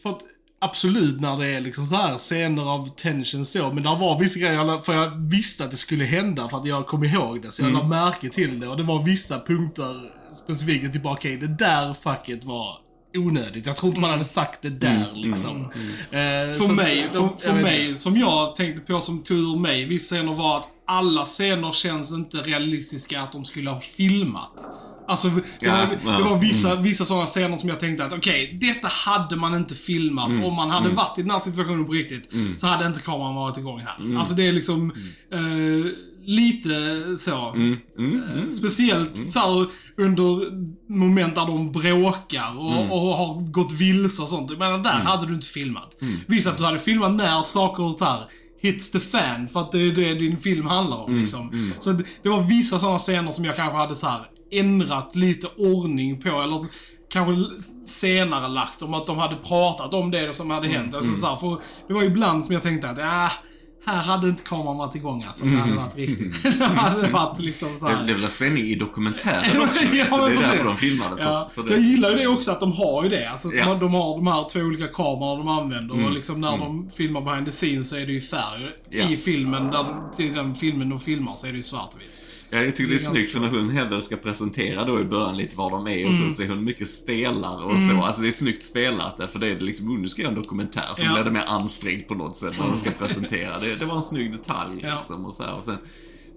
för 0.04 0.10
att 0.10 0.20
absolut 0.60 1.22
när 1.22 1.38
det 1.38 1.48
är 1.48 1.60
liksom 1.62 1.86
så 1.86 1.96
här 1.96 2.18
scener 2.18 2.64
av 2.70 2.88
tension 2.88 3.46
så, 3.46 3.74
men 3.74 3.84
där 3.84 3.96
var 3.96 4.20
vissa 4.20 4.40
grejer, 4.40 4.82
för 4.82 4.94
jag 4.94 5.30
visste 5.30 5.64
att 5.64 5.72
det 5.72 5.78
skulle 5.78 6.06
hända 6.06 6.50
för 6.50 6.58
att 6.58 6.66
jag 6.66 6.88
kom 6.88 7.04
ihåg 7.04 7.42
det, 7.42 7.52
så 7.52 7.62
jag 7.64 7.72
la 7.74 7.88
märke 7.88 8.30
till 8.30 8.60
det 8.60 8.68
och 8.68 8.78
det 8.78 8.84
var 8.84 9.04
vissa 9.04 9.40
punkter 9.40 9.96
specifikt, 10.44 10.94
typ 10.94 11.06
okej, 11.06 11.38
det 11.38 11.48
där 11.48 11.94
facket 11.94 12.44
var 12.44 12.78
onödigt. 13.18 13.66
Jag 13.66 13.76
tror 13.76 13.90
inte 13.90 14.02
man 14.02 14.10
hade 14.10 14.24
sagt 14.24 14.62
det 14.62 14.70
där 14.70 15.06
liksom. 15.14 15.62
Eh, 16.12 16.58
För 16.58 16.74
mig, 16.74 17.04
att- 17.06 17.12
för, 17.12 17.30
för 17.38 17.54
mig 17.54 17.96
som 17.96 18.18
jag 18.18 18.56
tänkte 18.56 18.94
på 18.94 19.00
som 19.02 19.24
tog 19.24 19.38
ur 19.38 19.60
mig 19.60 19.86
vissa 19.86 20.16
scener 20.16 20.34
var 20.34 20.58
att 20.60 20.68
alla 20.88 21.26
scener 21.26 21.72
känns 21.72 22.12
inte 22.12 22.38
realistiska 22.38 23.22
att 23.22 23.32
de 23.32 23.46
skulle 23.46 23.70
ha 23.70 23.80
filmat. 23.80 24.70
Alltså, 25.10 25.28
det, 25.60 25.68
var, 25.70 25.78
ja, 26.06 26.18
det 26.18 26.24
var 26.24 26.38
vissa, 26.40 26.76
vissa 26.76 27.06
sådana 27.06 27.26
scener 27.26 27.58
som 27.58 27.70
jag 27.70 27.80
tänkte 27.80 28.06
att 28.06 28.14
okej, 28.14 28.58
detta 28.62 28.88
hade 28.88 29.36
man 29.36 29.56
inte 29.56 29.76
filmat. 29.76 30.30
Om 30.46 30.54
man 30.56 30.70
hade 30.70 30.90
varit 30.96 31.18
i 31.20 31.22
den 31.22 31.32
här 31.32 31.40
situationen 31.40 31.86
på 31.86 31.92
riktigt, 31.92 32.30
så 32.58 32.68
hade 32.68 32.88
inte 32.88 33.02
kameran 33.02 33.36
varit 33.36 33.58
igång 33.58 33.80
här. 33.80 34.20
Alltså 34.20 34.34
det 34.34 34.48
är 34.48 34.52
liksom 34.52 34.92
eh, 35.34 35.92
lite 36.26 36.70
så. 37.18 37.32
Eh, 37.48 38.50
Speciellt 38.52 39.32
så 39.32 39.40
här, 39.40 39.66
under 39.98 40.52
moment 40.94 41.36
där 41.36 41.46
de 41.46 41.72
bråkar 41.72 42.58
och, 42.58 42.92
och 42.92 43.18
har 43.18 43.52
gått 43.52 43.72
vilse 43.72 44.22
och 44.22 44.30
sånt. 44.30 44.58
Men 44.60 44.84
där 44.84 44.90
hade 44.92 45.26
du 45.28 45.34
inte 45.34 45.48
filmat. 45.48 45.98
Visst 46.28 46.48
att 46.48 46.58
du 46.58 46.64
hade 46.64 46.80
filmat 46.80 47.12
när 47.16 47.42
saker 47.42 47.84
och 47.84 48.00
här 48.06 48.20
hits 48.62 48.92
the 48.92 49.00
fan, 49.00 49.48
för 49.48 49.60
att 49.60 49.72
det 49.72 49.80
är 49.80 49.92
det 49.92 50.14
din 50.14 50.38
film 50.40 50.66
handlar 50.66 50.98
om. 50.98 51.16
Liksom. 51.22 51.50
Så 51.80 51.92
det, 51.92 52.04
det 52.24 52.30
var 52.30 52.44
vissa 52.44 52.80
sådana 52.80 52.98
scener 52.98 53.32
som 53.32 53.46
jag 53.46 53.56
kanske 53.56 53.78
hade 53.78 53.96
så 53.96 54.08
här 54.08 54.22
ändrat 54.52 55.16
lite 55.16 55.48
ordning 55.58 56.22
på, 56.22 56.30
eller 56.42 56.66
kanske 57.10 57.46
senare 57.86 58.48
lagt 58.48 58.82
om 58.82 58.94
att 58.94 59.08
de 59.08 59.18
hade 59.18 59.36
pratat 59.36 59.94
om 59.94 60.12
det 60.12 60.36
som 60.36 60.50
hade 60.50 60.68
hänt. 60.68 60.96
Alltså, 60.96 61.16
så 61.16 61.28
här, 61.28 61.36
för 61.36 61.58
det 61.88 61.94
var 61.94 62.04
ibland 62.04 62.44
som 62.46 62.54
jag 62.54 62.64
tänkte 62.64 62.90
att, 62.90 62.98
ja, 62.98 63.32
här 63.86 64.04
hade 64.04 64.28
inte 64.30 64.44
kameran 64.44 64.78
varit 64.78 64.96
igång 64.96 65.24
alltså. 65.24 65.46
Det 65.46 65.58
hade 65.58 65.74
varit 65.76 65.96
riktigt. 65.96 66.44
det 66.60 66.66
hade 66.66 67.08
varit 67.08 67.40
liksom 67.40 67.70
så 67.80 67.86
Det, 67.88 67.96
här. 67.96 68.04
det 68.08 68.14
blir 68.14 68.28
spänning 68.28 68.64
i 68.64 68.76
dokumentären 68.76 69.62
också. 69.62 69.86
Ja, 69.96 70.18
det 70.18 70.24
är 70.24 70.30
precis. 70.30 70.42
därför 70.50 70.66
de 70.66 70.78
filmade. 70.78 71.18
För, 71.18 71.24
Ja, 71.24 71.50
för 71.54 71.62
jag 71.62 71.70
det. 71.72 71.78
gillar 71.78 72.10
ju 72.12 72.16
det 72.18 72.28
också 72.28 72.52
att 72.52 72.60
de 72.60 72.72
har 72.72 73.04
ju 73.04 73.10
det. 73.10 73.26
Alltså, 73.32 73.54
Ja. 73.54 73.66
de, 73.66 73.80
de 73.80 73.94
har 73.94 74.16
de 74.18 74.28
här 74.28 74.50
två 74.50 74.60
olika 74.60 74.88
kamerorna 74.88 75.36
de 75.38 75.48
använder 75.48 75.94
Mm. 75.96 76.06
och 76.06 76.12
liksom 76.12 76.42
när 76.42 76.58
de 76.58 76.90
filmar 76.96 77.22
behind 77.22 77.46
the 77.46 77.52
scenes 77.52 77.90
så 77.90 77.96
är 77.96 78.06
det 78.06 78.12
ju 78.14 78.22
färg. 78.22 78.62
Ja. 78.90 79.10
I 79.10 79.18
filmen, 79.18 79.68
där, 79.72 79.86
i 80.18 80.30
den 80.30 80.56
filmen 80.56 80.90
de 80.90 81.00
filmar 81.00 81.36
så 81.36 81.48
är 81.48 81.52
det 81.52 81.58
ju 81.58 81.64
svart 81.64 81.94
och 81.96 82.02
vitt. 82.02 82.10
Ja, 82.10 82.20
jag 82.50 82.76
tycker 82.76 82.90
det 82.90 82.96
är 82.96 82.96
är 82.96 83.00
snyggt 83.00 83.32
för 83.32 83.40
när 83.40 83.48
hon 83.48 83.70
Heather 83.70 84.02
ska 84.02 84.16
presentera 84.16 84.84
då 84.86 85.00
i 85.00 85.04
början 85.04 85.38
lite 85.38 85.56
var 85.58 85.70
de 85.72 85.88
är 85.88 86.06
och 86.08 86.14
Mm. 86.14 86.30
så, 86.30 86.36
så 86.36 86.44
är 86.44 86.48
hon 86.50 86.64
mycket 86.64 86.88
stelare 86.88 87.64
och 87.64 87.80
så. 87.80 88.04
Alltså 88.04 88.22
det 88.22 88.28
är 88.28 88.32
snyggt 88.32 88.64
spelat 88.64 89.32
för 89.32 89.40
det 89.40 89.48
är 89.48 89.60
liksom, 89.60 90.02
nu 90.02 90.08
ska 90.08 90.22
jag 90.22 90.24
göra 90.32 90.36
en 90.38 90.42
dokumentär, 90.44 90.90
så 90.96 91.06
Ja. 91.06 91.14
blir 91.14 91.24
det 91.24 91.32
mer 91.32 91.46
ansträngt 91.48 92.08
på 92.08 92.16
något 92.16 92.38
sätt 92.38 92.60
när 92.60 92.68
de 92.68 92.76
ska 92.76 92.92
presentera. 93.00 93.60
Det, 93.60 93.76
det 93.80 93.86
var 93.86 93.96
en 93.96 94.02
snygg 94.02 94.32
detalj 94.32 94.80
Ja. 94.84 94.96
liksom 94.96 95.26
och 95.26 95.34
så 95.34 95.44
här, 95.44 95.54
och 95.58 95.64
sen, 95.66 95.78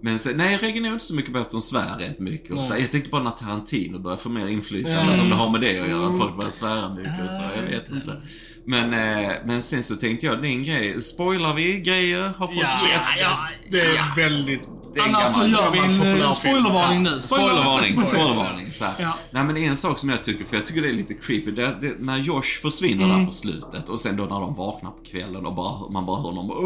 men 0.05 0.19
sen, 0.19 0.37
nej, 0.37 0.53
jag 0.53 0.63
reagerar 0.63 0.93
inte 0.93 1.05
så 1.05 1.15
mycket 1.15 1.33
på 1.33 1.39
att 1.39 1.51
de 1.51 1.61
svär 1.61 1.99
rätt 1.99 2.19
mycket. 2.19 2.51
Och 2.57 2.65
så 2.65 2.73
här, 2.73 2.81
jag 2.81 2.91
tänkte 2.91 3.11
bara 3.11 3.23
när 3.23 3.31
Tarantino 3.31 3.99
börjar 3.99 4.17
få 4.17 4.29
mer 4.29 4.47
inflytande, 4.47 5.01
Mm. 5.01 5.15
som 5.15 5.29
det 5.29 5.35
har 5.35 5.51
med 5.51 5.61
det 5.61 5.81
att 5.81 5.89
göra, 5.89 6.07
att 6.09 6.19
folk 6.19 6.37
börjar 6.37 6.51
svära 6.51 6.95
mycket 6.95 7.25
och 7.25 7.31
så, 7.31 7.43
jag 7.57 7.63
vet 7.63 7.91
inte. 7.91 8.23
Men, 8.67 8.93
eh, 9.25 9.33
men 9.47 9.63
sen 9.63 9.83
så 9.83 9.97
tänkte 9.97 10.27
jag, 10.27 10.43
det 10.43 10.49
är 10.49 10.53
en 10.53 10.63
grej, 10.63 11.01
spoilar 11.03 11.55
vi 11.55 11.81
grejer? 11.81 12.23
Har 12.37 12.47
folk 12.47 12.59
Ja, 12.63 12.75
sett? 12.75 13.21
ja, 13.23 13.49
det 13.71 13.81
är 13.81 14.17
väldigt... 14.17 14.63
Det 14.95 15.01
är 15.01 15.09
en 15.09 15.15
Annars 15.15 15.29
så 15.29 15.47
gör 15.47 15.71
vi 15.71 15.79
en 15.79 16.03
eh, 16.21 16.33
spoilervarning 16.33 17.03
nu. 17.03 17.21
Spoilervarning, 17.21 18.07
spoilervarning. 18.07 18.67
Ja. 19.01 19.15
Nej 19.31 19.45
men 19.45 19.57
en 19.57 19.77
sak 19.77 19.99
som 19.99 20.09
jag 20.09 20.23
tycker, 20.25 20.45
för 20.45 20.57
jag 20.57 20.67
tycker 20.67 20.83
det 20.83 20.89
är 20.89 20.93
lite 20.93 21.15
creepy, 21.15 21.51
det, 21.51 21.77
det, 21.81 21.95
när 21.99 22.19
Josh 22.19 22.61
försvinner 22.63 23.05
Mm. 23.05 23.19
där 23.19 23.27
på 23.27 23.33
slutet 23.33 23.89
och 23.89 24.01
sen 24.01 24.17
då 24.17 24.23
när 24.23 24.41
de 24.41 24.55
vaknar 24.55 24.91
på 24.91 25.05
kvällen 25.05 25.47
och 25.47 25.55
bara, 25.55 25.89
man 25.91 26.07
bara 26.07 26.21
hör 26.23 26.33
någon 26.33 26.49
bara! 26.49 26.59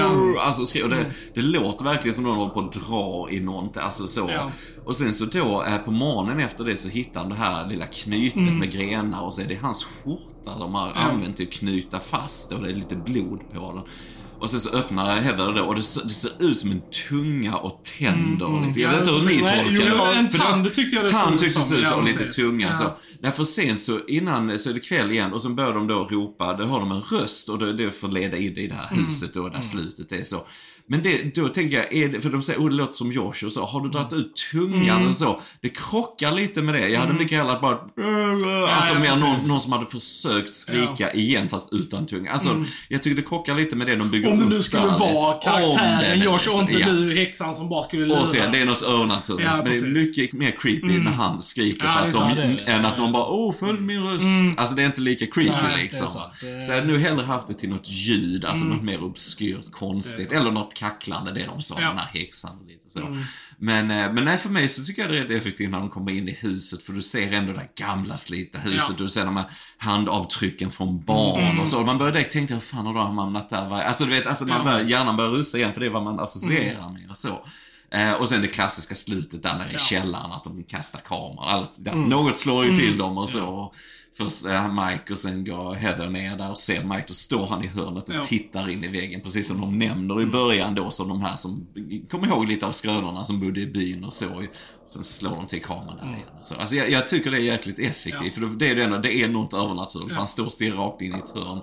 Ja. 0.00 0.42
Alltså 0.46 0.66
skri- 0.66 0.82
och 0.82 0.88
det, 0.90 1.06
det 1.34 1.40
låter 1.42 1.84
verkligen 1.84 2.14
som 2.14 2.24
någon 2.24 2.36
håller 2.36 2.50
på 2.50 2.60
att 2.60 2.72
dra 2.72 3.28
i 3.30 3.40
någonting, 3.40 3.82
alltså 3.82 4.08
så. 4.08 4.30
Ja. 4.34 4.50
Och 4.84 4.96
sen 4.96 5.12
så 5.14 5.24
då 5.24 5.64
eh, 5.64 5.76
på 5.78 5.90
morgonen 5.90 6.40
efter 6.40 6.64
det 6.64 6.76
så 6.76 6.88
hittar 6.88 7.20
han 7.20 7.28
det 7.28 7.36
här 7.36 7.66
lilla 7.66 7.86
knytet 7.86 8.52
med 8.52 8.72
grenar 8.72 9.20
och 9.22 9.34
så 9.34 9.42
är 9.42 9.46
det 9.46 9.54
hans 9.62 9.84
skjorta 9.84 10.58
de 10.58 10.74
har 10.74 10.92
använt 10.96 11.36
till 11.36 11.46
att 11.48 11.52
knyta 11.54 12.00
fast 12.00 12.52
och 12.52 12.62
det 12.62 12.70
är 12.70 12.74
lite 12.74 12.96
blod 12.96 13.40
på 13.54 13.72
den. 13.72 13.82
Och 14.40 14.50
sen 14.50 14.60
så 14.60 14.70
öppnar 14.70 15.20
Heather 15.20 15.52
det 15.52 15.60
och 15.62 15.74
det 15.74 15.82
ser, 15.82 16.02
det 16.02 16.10
ser 16.10 16.42
ut 16.42 16.58
som 16.58 16.70
en 16.70 16.82
tunga 17.08 17.56
och 17.56 17.84
tänder. 17.98 18.66
lite. 18.66 18.80
Jag 18.80 18.90
vet 18.90 18.98
inte 18.98 19.10
hur 19.10 19.26
ni 19.26 19.38
tolkar 19.38 19.64
jo, 19.70 20.04
det. 20.04 20.12
en 20.14 20.30
För 20.30 20.38
tand 20.38 20.74
tyckte 20.74 20.96
jag 20.96 21.04
det 21.04 21.08
såg 21.08 21.20
Tand 21.20 21.38
tycktes 21.38 21.72
ut 21.72 21.86
som 21.88 22.04
lite 22.04 22.32
tunga. 22.32 22.66
Ja. 22.68 22.74
Så. 22.74 22.90
Därför 23.22 23.44
sen 23.44 23.78
så 23.78 24.00
innan 24.08 24.58
så 24.58 24.70
är 24.70 24.74
det 24.74 24.80
kväll 24.80 25.10
igen 25.12 25.32
och 25.32 25.42
så 25.42 25.48
börjar 25.48 25.74
de 25.74 25.86
då 25.86 26.04
ropa, 26.10 26.56
då 26.56 26.64
hör 26.64 26.78
de 26.80 26.92
en 26.92 27.00
röst 27.00 27.48
och 27.48 27.58
det, 27.58 27.72
det 27.72 27.90
får 27.90 28.08
leda 28.08 28.36
in 28.36 28.56
i 28.56 28.66
det 28.66 28.74
här 28.74 28.88
Mm. 28.92 29.04
huset 29.04 29.34
då, 29.34 29.48
där 29.48 29.60
slutet 29.60 30.12
är 30.12 30.22
så. 30.22 30.46
Men 30.90 31.02
det, 31.02 31.34
då 31.34 31.48
tänker 31.48 31.76
jag, 31.76 31.92
är 31.92 32.08
det, 32.08 32.20
för 32.20 32.30
de 32.30 32.42
säger, 32.42 32.60
oh 32.60 32.68
det 32.68 32.74
låter 32.76 32.92
som 32.92 33.12
Josh 33.12 33.44
och 33.44 33.52
så, 33.52 33.64
har 33.66 33.80
du 33.80 33.88
dragit 33.88 34.12
ut 34.12 34.32
tungan 34.52 34.96
Mm. 34.96 35.08
och 35.08 35.16
så? 35.16 35.40
Det 35.60 35.68
krockar 35.68 36.32
lite 36.32 36.62
med 36.62 36.74
det. 36.74 36.88
Jag 36.88 37.00
hade 37.00 37.12
mycket 37.12 37.38
hellre 37.38 37.58
bara, 37.62 37.78
alltså 38.68 38.94
ja, 38.94 39.00
mer 39.00 39.16
någon, 39.16 39.48
någon 39.48 39.60
som 39.60 39.72
hade 39.72 39.86
försökt 39.86 40.54
skrika 40.54 41.12
igen 41.12 41.48
fast 41.48 41.72
utan 41.72 42.06
tunga. 42.06 42.32
Alltså, 42.32 42.64
jag 42.88 43.02
tycker 43.02 43.16
det 43.16 43.28
krockar 43.28 43.54
lite 43.54 43.76
med 43.76 43.86
det 43.86 43.96
de 43.96 44.10
bygger 44.10 44.28
Mm. 44.28 44.42
Om 44.42 44.50
det 44.50 44.56
upp 44.56 44.58
nu 44.58 44.62
skulle 44.62 44.82
där. 44.82 44.98
vara 44.98 45.34
karaktären 45.34 46.20
Josh 46.20 46.48
och 46.56 46.60
inte 46.62 46.78
ja. 46.78 46.90
du 46.92 47.14
häxan 47.14 47.54
som 47.54 47.68
bara 47.68 47.82
skulle 47.82 48.06
lura. 48.06 48.20
Återigen, 48.28 48.52
det 48.52 48.58
är 48.58 48.64
något 48.66 48.82
övernaturligt. 48.82 49.44
Ja, 49.50 49.56
men 49.56 49.64
det 49.64 49.78
är 49.78 49.82
mycket 49.86 50.32
mer 50.32 50.50
creepy 50.58 50.98
när 50.98 51.10
han 51.10 51.42
skriker 51.42 51.84
Ja, 51.86 51.92
för 52.12 52.22
att 52.22 52.36
de, 52.36 52.54
det 52.56 52.62
än 52.72 52.84
att 52.84 52.98
någon 52.98 53.12
bara 53.12 53.26
åh, 53.26 53.54
följ 53.60 53.80
min 53.80 54.02
röst. 54.02 54.22
Alltså 54.56 54.74
det 54.74 54.82
är 54.82 54.86
inte 54.86 55.00
lika 55.00 55.26
creepy 55.26 55.52
Nej, 55.62 55.82
liksom. 55.82 56.08
Så 56.08 56.20
jag 56.68 56.74
hade 56.74 56.86
nog 56.92 56.96
hellre 57.00 57.24
haft 57.24 57.48
det 57.48 57.54
till 57.54 57.68
något 57.68 57.88
ljud, 57.88 58.44
alltså 58.44 58.64
något 58.64 58.82
mer 58.82 59.04
obskyrt, 59.04 59.70
konstigt. 59.70 60.32
Eller 60.32 60.50
något 60.50 60.74
kacklande, 60.78 61.32
det 61.32 61.46
de 61.46 61.62
sa, 61.62 61.74
Ja. 61.80 61.88
den 61.88 61.98
här 61.98 62.08
häxan 62.12 62.58
och 62.60 62.66
lite 62.66 62.90
så. 62.90 63.18
Men, 63.58 63.90
eh, 63.90 64.12
men 64.12 64.24
nej, 64.24 64.38
för 64.38 64.48
mig 64.48 64.68
så 64.68 64.84
tycker 64.84 65.02
jag 65.02 65.10
det 65.10 65.18
är 65.18 65.22
rätt 65.22 65.30
effektivt 65.30 65.70
när 65.70 65.78
de 65.78 65.90
kommer 65.90 66.12
in 66.12 66.28
i 66.28 66.32
huset, 66.32 66.82
för 66.82 66.92
du 66.92 67.02
ser 67.02 67.32
ändå 67.32 67.52
det 67.52 67.58
där 67.58 67.86
gamla 67.86 68.16
slitna 68.18 68.60
huset, 68.60 68.84
Ja. 68.88 68.94
du 68.98 69.08
ser 69.08 69.24
de 69.24 69.36
här 69.36 69.46
handavtrycken 69.78 70.70
från 70.70 71.04
barn 71.04 71.58
och 71.60 71.68
så. 71.68 71.80
Och 71.80 71.86
man 71.86 71.98
börjar 71.98 72.12
direkt 72.12 72.32
tänka, 72.32 72.54
hur 72.54 72.60
fan 72.60 72.86
har 72.86 72.94
de 72.94 73.18
hamnat 73.18 73.50
där? 73.50 73.70
Alltså 73.70 74.04
du 74.04 74.10
vet, 74.10 74.26
alltså 74.26 74.46
man 74.46 74.58
Ja. 74.58 74.64
börjar, 74.64 74.80
hjärnan 74.80 75.16
börjar 75.16 75.30
rusa 75.30 75.58
igen, 75.58 75.72
för 75.74 75.80
det 75.80 75.86
är 75.86 75.90
vad 75.90 76.02
man 76.04 76.20
associerar 76.20 76.90
med 76.92 77.10
och 77.10 77.18
så. 77.18 77.46
Eh, 77.90 78.12
och 78.12 78.28
sen 78.28 78.40
det 78.42 78.46
klassiska 78.48 78.94
slutet 78.94 79.42
där 79.42 79.54
nere 79.58 79.70
i 79.70 79.72
Ja. 79.72 79.78
källaren, 79.78 80.32
att 80.32 80.44
de 80.44 80.64
kastar 80.64 81.00
kameran. 81.00 81.48
Allt, 81.48 81.70
ja, 81.84 81.94
Något 81.94 82.36
slår 82.36 82.64
ju 82.64 82.76
till 82.76 82.98
dem 82.98 83.18
och 83.18 83.28
så. 83.28 83.72
Först 84.16 84.44
är 84.44 84.68
Mike 84.90 85.12
och 85.12 85.18
sen 85.18 85.44
går 85.44 85.74
Heather 85.74 86.08
ner 86.08 86.36
där 86.36 86.50
och 86.50 86.58
ser 86.58 86.84
Mike. 86.84 87.04
Då 87.08 87.14
står 87.14 87.46
han 87.46 87.64
i 87.64 87.66
hörnet 87.66 88.08
och 88.08 88.14
Ja. 88.14 88.22
tittar 88.24 88.70
in 88.70 88.84
i 88.84 88.88
väggen. 88.88 89.20
Precis 89.20 89.48
som 89.48 89.60
de 89.60 89.78
nämner 89.78 90.22
i 90.22 90.26
början 90.26 90.74
då, 90.74 90.90
som 90.90 91.08
de 91.08 91.22
här 91.22 91.36
som 91.36 91.66
kommer 92.10 92.26
ihåg 92.26 92.48
lite 92.48 92.66
av 92.66 92.72
skrönorna 92.72 93.24
som 93.24 93.40
bodde 93.40 93.60
i 93.60 93.66
byn 93.66 94.04
och 94.04 94.12
så. 94.12 94.44
Sen 94.86 95.04
slår 95.04 95.30
de 95.36 95.46
till 95.46 95.62
kameran 95.62 95.96
där 95.96 96.04
igen. 96.04 96.28
Så, 96.42 96.54
alltså 96.54 96.76
jag, 96.76 96.90
jag 96.90 97.08
tycker 97.08 97.30
det 97.30 97.36
är 97.36 97.42
jäkligt 97.42 97.78
effektivt. 97.78 98.36
Ja. 98.36 98.48
För 98.48 98.58
det 98.58 98.68
är, 98.68 98.74
det, 98.74 98.84
enda, 98.84 98.98
det 98.98 99.14
är 99.22 99.28
något 99.28 99.54
övernaturligt. 99.54 100.08
För 100.10 100.16
han 100.18 100.26
står 100.26 100.44
och 100.44 100.52
stirrar 100.52 100.76
rakt 100.76 101.02
in 101.02 101.14
i 101.14 101.18
ett 101.18 101.30
hörn. 101.34 101.60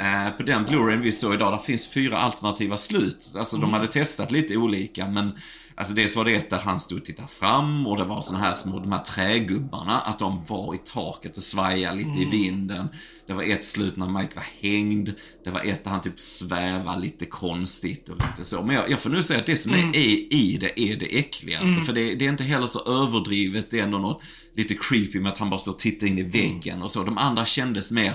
Eh, 0.00 0.30
på 0.36 0.42
den 0.42 0.64
Blu-rayn 0.66 1.00
vi 1.00 1.12
såg 1.12 1.34
idag, 1.34 1.52
där 1.52 1.58
finns 1.58 1.88
fyra 1.88 2.18
alternativa 2.18 2.76
slut. 2.76 3.32
Alltså 3.38 3.56
de 3.56 3.72
hade 3.72 3.86
testat 3.86 4.30
lite 4.32 4.56
olika, 4.56 5.06
men 5.08 5.32
Alltså 5.78 5.94
dels 5.94 6.16
var 6.16 6.24
det 6.24 6.34
ett 6.34 6.50
där 6.50 6.58
han 6.58 6.80
stod 6.80 6.98
och 6.98 7.04
tittade 7.04 7.28
fram 7.28 7.86
och 7.86 7.96
det 7.96 8.04
var 8.04 8.22
såna 8.22 8.38
här 8.38 8.54
små, 8.54 8.80
de 8.80 8.92
här 8.92 8.98
trägubbarna, 8.98 10.00
att 10.00 10.18
de 10.18 10.44
var 10.48 10.74
i 10.74 10.78
taket 10.78 11.36
och 11.36 11.42
svajade 11.42 11.96
lite 11.96 12.20
i 12.20 12.24
vinden. 12.24 12.88
Det 13.26 13.32
var 13.32 13.42
ett 13.42 13.64
slut 13.64 13.96
när 13.96 14.08
Mike 14.08 14.34
var 14.34 14.44
hängd. 14.60 15.10
Det 15.44 15.50
var 15.50 15.60
ett 15.60 15.84
där 15.84 15.90
han 15.90 16.00
typ 16.00 16.20
svävade 16.20 17.00
lite 17.00 17.26
konstigt 17.26 18.08
och 18.08 18.16
lite 18.16 18.44
så. 18.44 18.62
Men 18.62 18.76
jag, 18.76 18.90
jag 18.90 18.98
får 18.98 19.10
nu 19.10 19.22
säga 19.22 19.40
att 19.40 19.46
det 19.46 19.56
som 19.56 19.72
är 19.74 19.96
i, 19.96 20.58
det 20.60 20.80
är 20.80 20.96
det 20.96 21.18
äckligaste. 21.18 21.80
För 21.86 21.92
det, 21.92 22.14
det 22.14 22.26
är 22.26 22.30
inte 22.30 22.44
heller 22.44 22.66
så 22.66 23.02
överdrivet. 23.02 23.70
Det 23.70 23.78
är 23.78 23.84
ändå 23.84 23.98
något 23.98 24.22
lite 24.54 24.74
creepy 24.74 25.20
med 25.20 25.32
att 25.32 25.38
han 25.38 25.50
bara 25.50 25.60
står 25.60 25.72
och 25.72 25.78
tittar 25.78 26.06
in 26.06 26.18
i 26.18 26.22
väggen 26.22 26.82
och 26.82 26.92
så. 26.92 27.02
De 27.02 27.18
andra 27.18 27.46
kändes 27.46 27.90
mer 27.90 28.14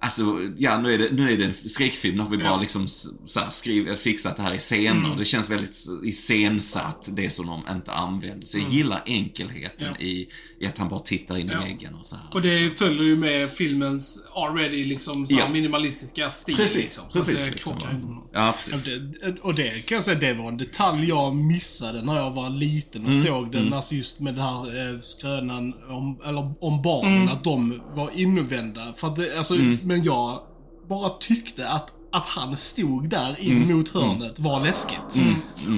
Alltså, 0.00 0.22
ja 0.56 0.78
nu 0.78 0.94
är 0.94 0.98
det, 0.98 1.08
nu 1.12 1.30
är 1.32 1.36
det 1.36 1.44
en 1.44 1.54
skräckfilm, 1.54 2.16
nu 2.16 2.22
har 2.22 2.30
vi 2.30 2.36
bara 2.36 2.44
Ja. 2.46 2.60
liksom 2.60 2.88
så 2.88 3.40
här, 3.40 3.50
skriv, 3.50 3.94
fixat 3.94 4.36
det 4.36 4.42
här 4.42 4.54
i 4.54 4.58
scener. 4.58 5.14
Det 5.18 5.24
känns 5.24 5.50
väldigt 5.50 5.76
iscensatt, 6.04 7.08
det 7.12 7.30
som 7.30 7.46
de 7.46 7.62
inte 7.74 7.92
använder. 7.92 8.46
Så 8.46 8.58
jag 8.58 8.68
gillar 8.68 9.02
enkelheten 9.06 9.86
Ja. 9.98 10.04
i, 10.06 10.28
i 10.60 10.66
att 10.66 10.78
han 10.78 10.88
bara 10.88 11.00
tittar 11.00 11.36
in 11.36 11.50
Ja. 11.52 11.60
i 11.62 11.64
väggen 11.68 11.94
och 11.94 12.06
så 12.06 12.16
här. 12.16 12.24
Och 12.32 12.42
det 12.42 12.78
följer 12.78 13.02
ju 13.02 13.16
med 13.16 13.50
filmens 13.50 14.22
already 14.34 14.84
liksom 14.84 15.26
så 15.26 15.34
Ja. 15.38 15.48
minimalistiska 15.48 16.30
stil. 16.30 16.56
Precis, 16.56 16.76
liksom. 16.82 17.04
Precis, 17.12 17.44
det 17.44 17.50
liksom. 17.50 17.74
Ja, 17.80 18.28
Ja, 18.32 18.54
precis. 18.70 18.84
det, 19.20 19.40
och 19.40 19.54
det 19.54 19.86
kan 19.86 19.94
jag 19.96 20.04
säga, 20.04 20.18
det 20.18 20.34
var 20.34 20.48
en 20.48 20.56
detalj 20.56 21.08
jag 21.08 21.36
missade 21.36 22.02
när 22.02 22.16
jag 22.16 22.30
var 22.30 22.50
liten 22.50 23.02
Mm, 23.06 23.18
och 23.20 23.26
såg 23.26 23.52
den. 23.52 23.72
Alltså 23.72 23.94
just 23.94 24.20
med 24.20 24.34
den 24.34 24.42
här 24.44 24.94
eh, 24.94 25.00
skrönan 25.00 25.72
om, 25.88 26.20
eller 26.24 26.54
om 26.64 26.82
barnen, 26.82 27.28
att 27.28 27.44
de 27.44 27.82
var 27.94 28.10
invända. 28.10 28.92
För 28.96 29.06
att 29.08 29.16
det, 29.16 29.38
alltså, 29.38 29.54
Mm. 29.54 29.78
Men 29.88 30.02
jag 30.02 30.40
bara 30.88 31.08
tyckte 31.08 31.68
att, 31.68 31.92
att 32.12 32.28
han 32.28 32.56
stod 32.56 33.08
där 33.08 33.36
in 33.40 33.56
Mm. 33.62 33.76
mot 33.76 33.88
hörnet 33.94 34.38
var 34.38 34.60
läskigt. 34.64 34.98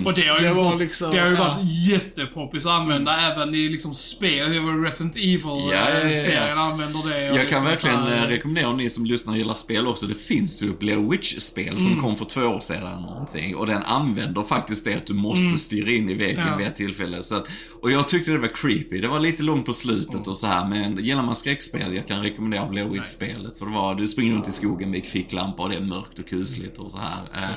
Och 0.06 0.14
det 0.14 0.26
har 0.28 0.38
ju, 0.40 0.46
Det 0.46 0.54
var 0.54 0.64
varit, 0.64 0.80
liksom- 0.80 1.10
det 1.10 1.18
har 1.18 1.28
ju 1.28 1.34
ja. 1.34 1.44
varit 1.48 1.88
jättepoppis 1.88 2.66
att 2.66 2.72
använda 2.72 3.16
även 3.32 3.54
i 3.54 3.68
liksom 3.68 3.94
spel. 3.94 4.48
Resident 4.84 5.16
Ja, 5.16 5.22
ja, 5.22 5.58
ja, 5.72 5.74
ja. 5.74 5.86
Evil-serien 6.00 6.58
använder 6.58 7.08
det. 7.08 7.24
Jag 7.24 7.34
kan 7.34 7.40
liksom 7.40 7.64
verkligen 7.64 7.96
så 7.96 8.02
här- 8.04 8.24
eh, 8.24 8.28
rekommendera 8.28 8.68
om 8.68 8.76
ni 8.76 8.90
som 8.90 9.04
lyssnar 9.06 9.32
och 9.32 9.38
gillar 9.38 9.54
spel 9.54 9.86
också. 9.86 10.06
Det 10.06 10.14
finns 10.14 10.62
ju 10.62 10.72
Blair 10.78 11.10
Witch-spel 11.10 11.78
som 11.78 11.86
Mm. 11.92 12.00
kom 12.00 12.16
för 12.16 12.24
två 12.24 12.40
år 12.40 12.60
sedan 12.60 13.02
någonting. 13.02 13.56
Och 13.56 13.66
den 13.66 13.82
använder 13.82 14.42
faktiskt 14.42 14.84
det 14.84 14.94
att 14.94 15.06
du 15.06 15.14
måste 15.14 15.58
stirra 15.58 15.90
in 15.90 16.08
i 16.10 16.14
väggen 16.14 16.38
Mm. 16.38 16.50
Ja. 16.52 16.56
vid 16.56 16.66
ett 16.66 16.76
tillfälle. 16.76 17.22
Så 17.22 17.36
att, 17.36 17.46
och 17.82 17.90
jag 17.90 18.08
tyckte 18.08 18.30
det 18.30 18.38
var 18.38 18.54
creepy. 18.54 19.00
Det 19.00 19.08
var 19.08 19.20
lite 19.20 19.42
långt 19.42 19.66
på 19.66 19.72
slutet 19.72 20.14
Mm. 20.14 20.28
och 20.28 20.36
så 20.36 20.46
här. 20.46 20.66
Men 20.68 21.04
gillar 21.04 21.22
man 21.22 21.36
skräckspel, 21.36 21.94
jag 21.94 22.06
kan 22.08 22.22
rekommendera 22.22 22.66
Blair 22.66 22.88
Witch-spelet. 22.88 23.58
För 23.58 23.66
det 23.66 23.72
var, 23.72 23.94
du 23.94 24.08
springer 24.08 24.34
runt 24.34 24.48
i 24.48 24.52
skogen 24.52 24.90
med 24.90 25.06
ficklampa 25.06 25.62
och 25.62 25.68
det 25.68 25.76
är 25.76 25.80
mörkt 25.80 26.18
och 26.20 26.28
kusligt 26.28 26.78
och 26.78 26.90
så 26.90 26.98
här. 26.98 27.22
Eh, 27.34 27.56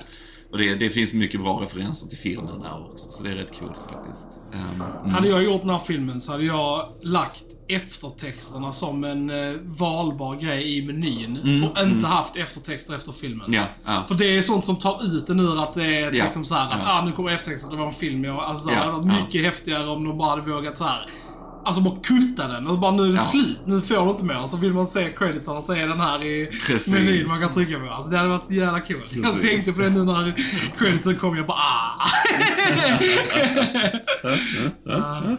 och 0.51 0.57
det, 0.57 0.75
det 0.75 0.89
finns 0.89 1.13
mycket 1.13 1.41
bra 1.41 1.61
referenser 1.63 2.07
till 2.07 2.17
filmen 2.17 2.59
där 2.61 2.91
också. 2.91 3.11
Så 3.11 3.23
det 3.23 3.29
är 3.31 3.35
rätt 3.35 3.59
coolt 3.59 3.77
faktiskt. 3.93 4.27
Um, 4.53 4.81
mm. 4.81 5.13
Hade 5.13 5.27
jag 5.27 5.43
gjort 5.43 5.61
den 5.61 5.69
här 5.69 5.79
filmen 5.79 6.21
så 6.21 6.31
hade 6.31 6.43
jag 6.43 6.89
lagt 7.01 7.43
eftertexterna 7.67 8.71
som 8.71 9.03
en 9.03 9.29
eh, 9.29 9.59
valbar 9.63 10.35
grej 10.35 10.77
i 10.77 10.85
menyn. 10.85 11.63
och 11.63 11.81
inte 11.83 12.07
haft 12.07 12.35
eftertexter 12.35 12.95
efter 12.95 13.11
filmen. 13.11 13.47
Mm, 13.47 13.59
Ja, 13.61 13.67
ja. 13.93 14.05
För 14.07 14.15
det 14.15 14.37
är 14.37 14.41
sånt 14.41 14.65
som 14.65 14.75
tar 14.75 15.15
ut 15.15 15.27
den 15.27 15.39
ur 15.39 15.63
att 15.63 15.73
det 15.73 15.85
är 15.85 16.11
Ja, 16.13 16.23
liksom 16.23 16.45
så 16.45 16.55
här, 16.55 16.73
att 16.73 16.87
ah, 16.87 17.05
nu 17.05 17.11
kommer 17.11 17.31
eftertexter, 17.31 17.71
det 17.71 17.77
var 17.77 17.85
en 17.85 17.93
film. 17.93 18.23
Jag, 18.23 18.39
alltså, 18.39 18.69
Ja, 18.69 18.75
det 18.75 18.81
hade 18.81 18.91
varit 18.91 19.23
mycket 19.23 19.45
häftigare 19.45 19.89
om 19.89 20.03
de 20.03 20.17
bara 20.17 20.29
hade 20.29 20.51
vågat 20.51 20.77
så 20.77 20.83
här. 20.83 21.09
Alltså 21.65 21.81
bara 21.81 21.95
kutta 22.03 22.47
den 22.47 22.67
och 22.67 22.79
bara 22.79 22.91
nu 22.91 23.03
är 23.03 23.07
det 23.07 23.13
Ja. 23.13 23.23
slut. 23.23 23.57
Nu 23.65 23.81
får 23.81 24.05
du 24.05 24.11
inte 24.11 24.25
mer. 24.25 24.47
Så 24.47 24.57
vill 24.57 24.73
man 24.73 24.87
se 24.87 25.09
creditsarna 25.17 25.61
så 25.61 25.73
är 25.73 25.87
den 25.87 25.99
här 25.99 26.23
i 26.23 26.45
Precis. 26.67 26.93
menyn 26.93 27.27
man 27.27 27.39
kan 27.39 27.51
trycka 27.53 27.79
på. 27.79 27.89
Alltså 27.89 28.11
det 28.11 28.17
hade 28.17 28.29
varit 28.29 28.47
så 28.47 28.53
jävla 28.53 28.79
coolt. 28.81 29.15
Jag 29.15 29.23
Precis. 29.33 29.49
tänkte 29.51 29.73
på 29.73 29.81
det 29.81 29.89
nu 29.89 30.03
när 30.03 30.33
creditsen 30.77 31.15
kom. 31.15 31.37
Jag 31.37 31.47
bara 31.47 31.57
ah. 31.57 32.09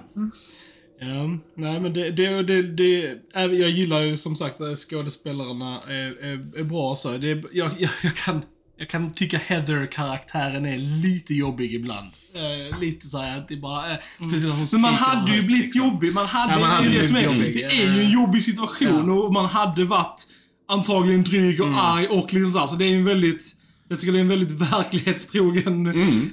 Ja, 1.00 1.38
nej 1.56 1.80
men 1.80 1.92
det, 1.92 2.10
det, 2.10 2.42
det, 2.42 2.62
det 2.62 3.06
är, 3.34 3.48
jag 3.48 3.70
gillar 3.70 4.00
ju 4.00 4.16
som 4.16 4.36
sagt 4.36 4.60
att 4.60 4.78
skådespelarna 4.78 5.80
är, 5.88 6.24
är, 6.24 6.58
är 6.60 6.64
bra 6.64 6.94
så. 6.94 7.08
Det, 7.16 7.30
är- 7.30 7.44
jag, 7.52 7.70
jag, 7.78 7.90
jag, 8.02 8.14
kan, 8.16 8.42
jag 8.78 8.88
kan 8.88 9.12
tycka 9.14 9.38
Heather-karaktären 9.46 10.66
är 10.66 10.78
lite 10.78 11.34
jobbig 11.34 11.74
ibland. 11.74 12.10
Eh, 12.34 12.80
lite 12.80 13.06
såhär 13.06 13.38
att 13.38 13.48
det 13.48 13.56
bara 13.56 13.82
hon 14.18 14.34
Mm. 14.34 14.66
Men 14.72 14.80
man 14.80 14.94
hade 14.94 15.32
ju 15.36 15.42
blivit 15.42 15.64
liksom. 15.64 15.84
jobbig. 15.86 16.14
Man 16.14 16.26
hade, 16.26 16.52
Ja, 16.52 16.58
man 16.60 16.70
hade 16.70 16.88
det, 16.88 16.94
är 16.96 16.98
det, 16.98 17.06
som 17.06 17.16
är, 17.16 17.22
jobbig. 17.22 17.54
det 17.54 17.64
är 17.64 17.94
ju 17.96 18.00
en 18.04 18.10
jobbig 18.10 18.44
situation 18.44 19.10
och 19.10 19.32
man 19.32 19.46
hade 19.46 19.84
varit 19.84 20.22
antagligen 20.68 21.22
dryg 21.24 21.60
Mm. 21.60 21.74
och 21.74 21.84
arg 21.84 22.06
och 22.06 22.32
liksom 22.34 22.52
så, 22.52 22.58
här, 22.58 22.66
så 22.66 22.76
det 22.76 22.84
är 22.84 22.88
ju 22.88 22.96
en 22.98 23.04
väldigt 23.04 23.56
Jag 23.88 24.00
tycker 24.00 24.12
det 24.12 24.18
är 24.18 24.20
en 24.20 24.28
väldigt 24.28 24.50
verklighetstrogen 24.72 25.84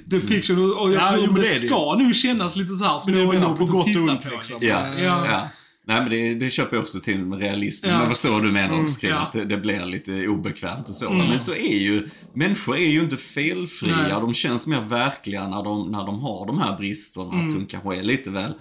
depiction 0.06 0.58
och, 0.70 0.82
och 0.82 0.92
jag 0.92 1.02
Ja, 1.02 1.10
tror 1.12 1.24
jo, 1.26 1.32
det, 1.32 1.40
det 1.42 1.48
ju. 1.62 1.66
ska 1.68 1.94
nog 1.94 2.14
kännas 2.16 2.56
lite 2.56 2.72
så 2.72 2.84
här 2.84 3.00
Men 3.06 3.14
det 3.14 3.22
är 3.22 3.26
väl 3.26 3.36
småjobbigt 3.40 3.72
på 3.72 3.78
att 3.80 3.86
titta 3.86 4.16
på. 4.30 4.34
liksom. 4.36 4.56
Ja, 4.60 4.98
Ja. 4.98 5.48
Nej 5.86 6.00
men 6.00 6.10
det, 6.10 6.34
det 6.34 6.50
köper 6.50 6.76
jag 6.76 6.82
också 6.82 7.00
till 7.00 7.24
med 7.24 7.38
realism. 7.38 7.86
Ja. 7.86 7.98
Men 7.98 8.08
vad 8.08 8.16
står 8.16 8.40
du 8.40 8.52
menar 8.52 8.82
också 8.82 9.00
kring 9.00 9.10
ja. 9.10 9.18
att 9.18 9.32
det, 9.32 9.44
det 9.44 9.56
blir 9.56 9.86
lite 9.86 10.28
obekvämt 10.28 10.88
och 10.88 10.96
så. 10.96 11.10
Men 11.10 11.40
så 11.40 11.52
är 11.52 11.78
ju, 11.78 12.08
människor 12.34 12.76
är 12.76 12.88
ju 12.88 13.00
inte 13.00 13.16
felfria. 13.16 13.96
Nej. 13.96 14.10
De 14.10 14.34
känns 14.34 14.66
mer 14.66 14.80
verkliga 14.80 15.48
när 15.48 15.64
de, 15.64 15.90
när 15.90 16.06
de 16.06 16.20
har 16.20 16.46
de 16.46 16.58
här 16.58 16.76
bristerna. 16.76 17.26
Att 17.26 17.52
hon 17.52 17.66
kanske 17.66 17.96
är 17.96 18.02
lite 18.02 18.30
väl 18.30 18.54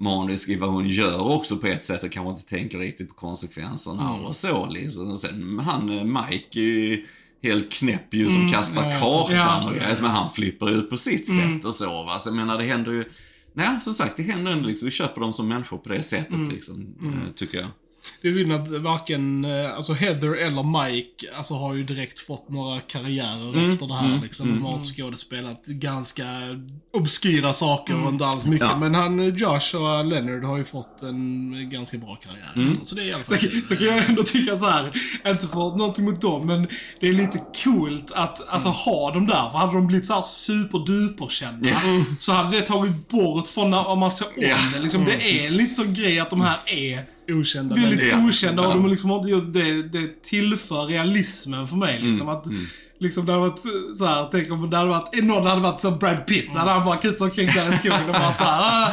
manisk 0.00 0.48
i 0.48 0.56
vad 0.56 0.70
hon 0.70 0.88
gör 0.88 1.32
också 1.32 1.56
på 1.56 1.66
ett 1.66 1.84
sätt 1.84 2.04
och 2.04 2.12
kanske 2.12 2.30
inte 2.30 2.46
tänker 2.46 2.78
riktigt 2.78 3.08
på 3.08 3.14
konsekvenserna 3.14 4.12
och 4.14 4.36
så 4.36 4.66
liksom. 4.66 5.10
Och 5.10 5.20
sen 5.20 5.58
han 5.58 5.98
eh, 5.98 6.04
Mike 6.04 6.60
är 6.60 6.62
ju 6.62 7.06
helt 7.42 7.72
knäpp 7.72 8.14
ju 8.14 8.28
som 8.28 8.48
kastar 8.52 8.90
ja, 8.90 8.98
kartan 9.00 9.68
och 9.68 9.74
grejer. 9.74 9.98
Men 10.02 10.10
han 10.10 10.30
flippar 10.32 10.70
ut 10.70 10.90
på 10.90 10.96
sitt 10.96 11.28
sätt 11.28 11.64
och 11.64 11.74
så 11.74 12.04
va. 12.04 12.18
Så 12.18 12.28
jag 12.28 12.36
menar 12.36 12.58
det 12.58 12.64
händer 12.64 12.92
ju 12.92 13.04
Nej, 13.56 13.80
som 13.80 13.94
sagt, 13.94 14.16
det 14.16 14.22
händer 14.22 14.52
ändå 14.52 14.68
liksom. 14.68 14.86
Vi 14.86 14.92
köper 14.92 15.20
dem 15.20 15.32
som 15.32 15.48
människor 15.48 15.78
på 15.78 15.88
det 15.88 16.02
sättet 16.02 16.48
liksom, 16.48 16.94
eh, 17.02 17.32
tycker 17.34 17.58
jag. 17.58 17.68
Det 18.22 18.28
är 18.28 18.32
synd 18.32 18.52
att 18.52 18.68
varken 18.68 19.44
eh, 19.44 19.74
alltså 19.74 19.92
Heather 19.92 20.36
eller 20.36 20.84
Mike 20.84 21.26
alltså, 21.36 21.54
har 21.54 21.74
ju 21.74 21.82
direkt 21.82 22.18
fått 22.18 22.48
några 22.48 22.80
karriärer 22.80 23.70
efter 23.72 23.86
det 23.86 23.94
här. 23.94 24.20
Liksom. 24.22 24.48
De 24.48 24.64
har 24.64 24.78
skådespelat 24.78 25.66
ganska 25.66 26.24
obskyra 26.92 27.52
saker 27.52 28.02
och 28.04 28.08
inte 28.08 28.26
alls 28.26 28.46
mycket. 28.46 28.68
Ja. 28.68 28.76
Men 28.76 28.94
han, 28.94 29.36
Josh 29.36 29.76
och 29.76 30.04
Leonard 30.04 30.44
har 30.44 30.58
ju 30.58 30.64
fått 30.64 31.02
en 31.02 31.70
ganska 31.70 31.98
bra 31.98 32.16
karriär 32.16 32.70
efter. 32.72 32.84
Så 32.86 32.94
det 32.94 33.02
är 33.02 33.06
i 33.06 33.12
alla 33.12 33.24
fall 33.24 33.38
Så, 33.38 33.46
så 33.68 33.76
kan 33.76 33.86
jag 33.86 34.08
ändå 34.08 34.22
tycka 34.22 34.58
så 34.58 34.66
här, 34.66 34.84
inte 35.26 35.46
för 35.46 35.76
någonting 35.76 36.04
mot 36.04 36.20
dem, 36.20 36.46
men 36.46 36.68
det 37.00 37.08
är 37.08 37.12
lite 37.12 37.42
coolt 37.64 38.10
att 38.14 38.48
alltså, 38.48 38.68
ha 38.68 39.10
dem 39.14 39.26
där. 39.26 39.50
För 39.50 39.58
hade 39.58 39.72
de 39.72 39.86
blivit 39.86 40.06
så 40.06 40.14
här 40.14 40.22
superduperkända 40.22 41.68
Ja. 41.68 41.80
så 42.20 42.32
hade 42.32 42.56
det 42.60 42.62
tagit 42.66 43.08
bort 43.08 43.48
från 43.48 43.70
när, 43.70 43.96
man 43.96 44.10
ser 44.10 44.26
om 44.26 44.32
Ja. 44.36 44.56
det. 44.74 44.80
Liksom, 44.80 45.04
Det 45.04 45.46
är 45.46 45.50
lite 45.50 45.74
sån 45.74 45.94
grej 45.94 46.20
att 46.20 46.30
de 46.30 46.40
här 46.40 46.58
är 46.66 47.04
okända 47.28 47.74
väldigt 47.74 47.98
människor. 47.98 48.20
Ja. 48.20 48.28
okända 48.28 48.62
och 48.62 48.74
de 48.74 48.82
har 48.82 48.88
liksom 48.90 49.10
inte 49.10 49.28
gjort 49.28 49.52
det, 49.52 49.82
det 49.82 50.22
tillför 50.22 50.86
realismen 50.86 51.68
för 51.68 51.76
mig. 51.76 52.00
Liksom, 52.02 52.28
att, 52.28 52.44
Liksom 52.98 53.26
det 53.26 53.32
hade 53.32 53.48
varit 53.48 53.58
så 53.98 54.06
här, 54.06 54.28
tänk 54.32 54.50
om 54.52 54.70
det 54.70 54.76
hade 54.76 54.88
varit, 54.88 55.24
någon 55.24 55.46
hade 55.46 55.60
varit 55.60 55.80
som 55.80 55.98
Brad 55.98 56.26
Pitt, 56.26 56.52
så 56.52 56.58
hade 56.58 56.70
han 56.70 56.84
bara 56.84 56.96
kutat 56.96 57.20
omkring 57.20 57.46
där 57.46 57.74
i 57.74 57.76
skogen 57.76 58.00
och 58.06 58.12
bara 58.12 58.34
såhär, 58.34 58.60
ah, 58.60 58.92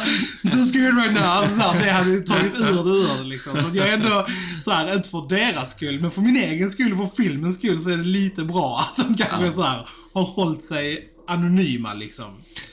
so 0.50 0.64
scared 0.64 0.96
right 0.96 1.12
now. 1.12 1.22
Alltså, 1.22 1.56
så 1.56 1.62
här, 1.62 1.84
det 1.84 1.90
hade 1.90 2.10
ju 2.10 2.22
tagit 2.22 2.54
ur 2.54 2.84
det 2.84 2.90
ur 2.90 3.18
det 3.18 3.24
liksom. 3.24 3.56
Så 3.56 3.66
att 3.66 3.74
jag 3.74 3.88
är 3.88 3.92
ändå 3.92 4.26
så 4.64 4.70
här, 4.70 4.94
inte 4.96 5.08
för 5.08 5.28
deras 5.28 5.72
skull, 5.72 6.00
men 6.00 6.10
för 6.10 6.20
min 6.20 6.36
egen 6.36 6.70
skull 6.70 6.96
för 6.96 7.06
filmens 7.06 7.54
skull 7.56 7.80
så 7.80 7.90
är 7.90 7.96
det 7.96 8.02
lite 8.02 8.44
bra 8.44 8.78
att 8.78 8.96
de 8.96 9.14
kanske 9.16 9.46
Ja. 9.46 9.52
så 9.52 9.62
här, 9.62 9.86
har 10.14 10.22
hållit 10.22 10.64
sig 10.64 11.11
anonyma 11.26 11.94
liksom. 11.94 12.24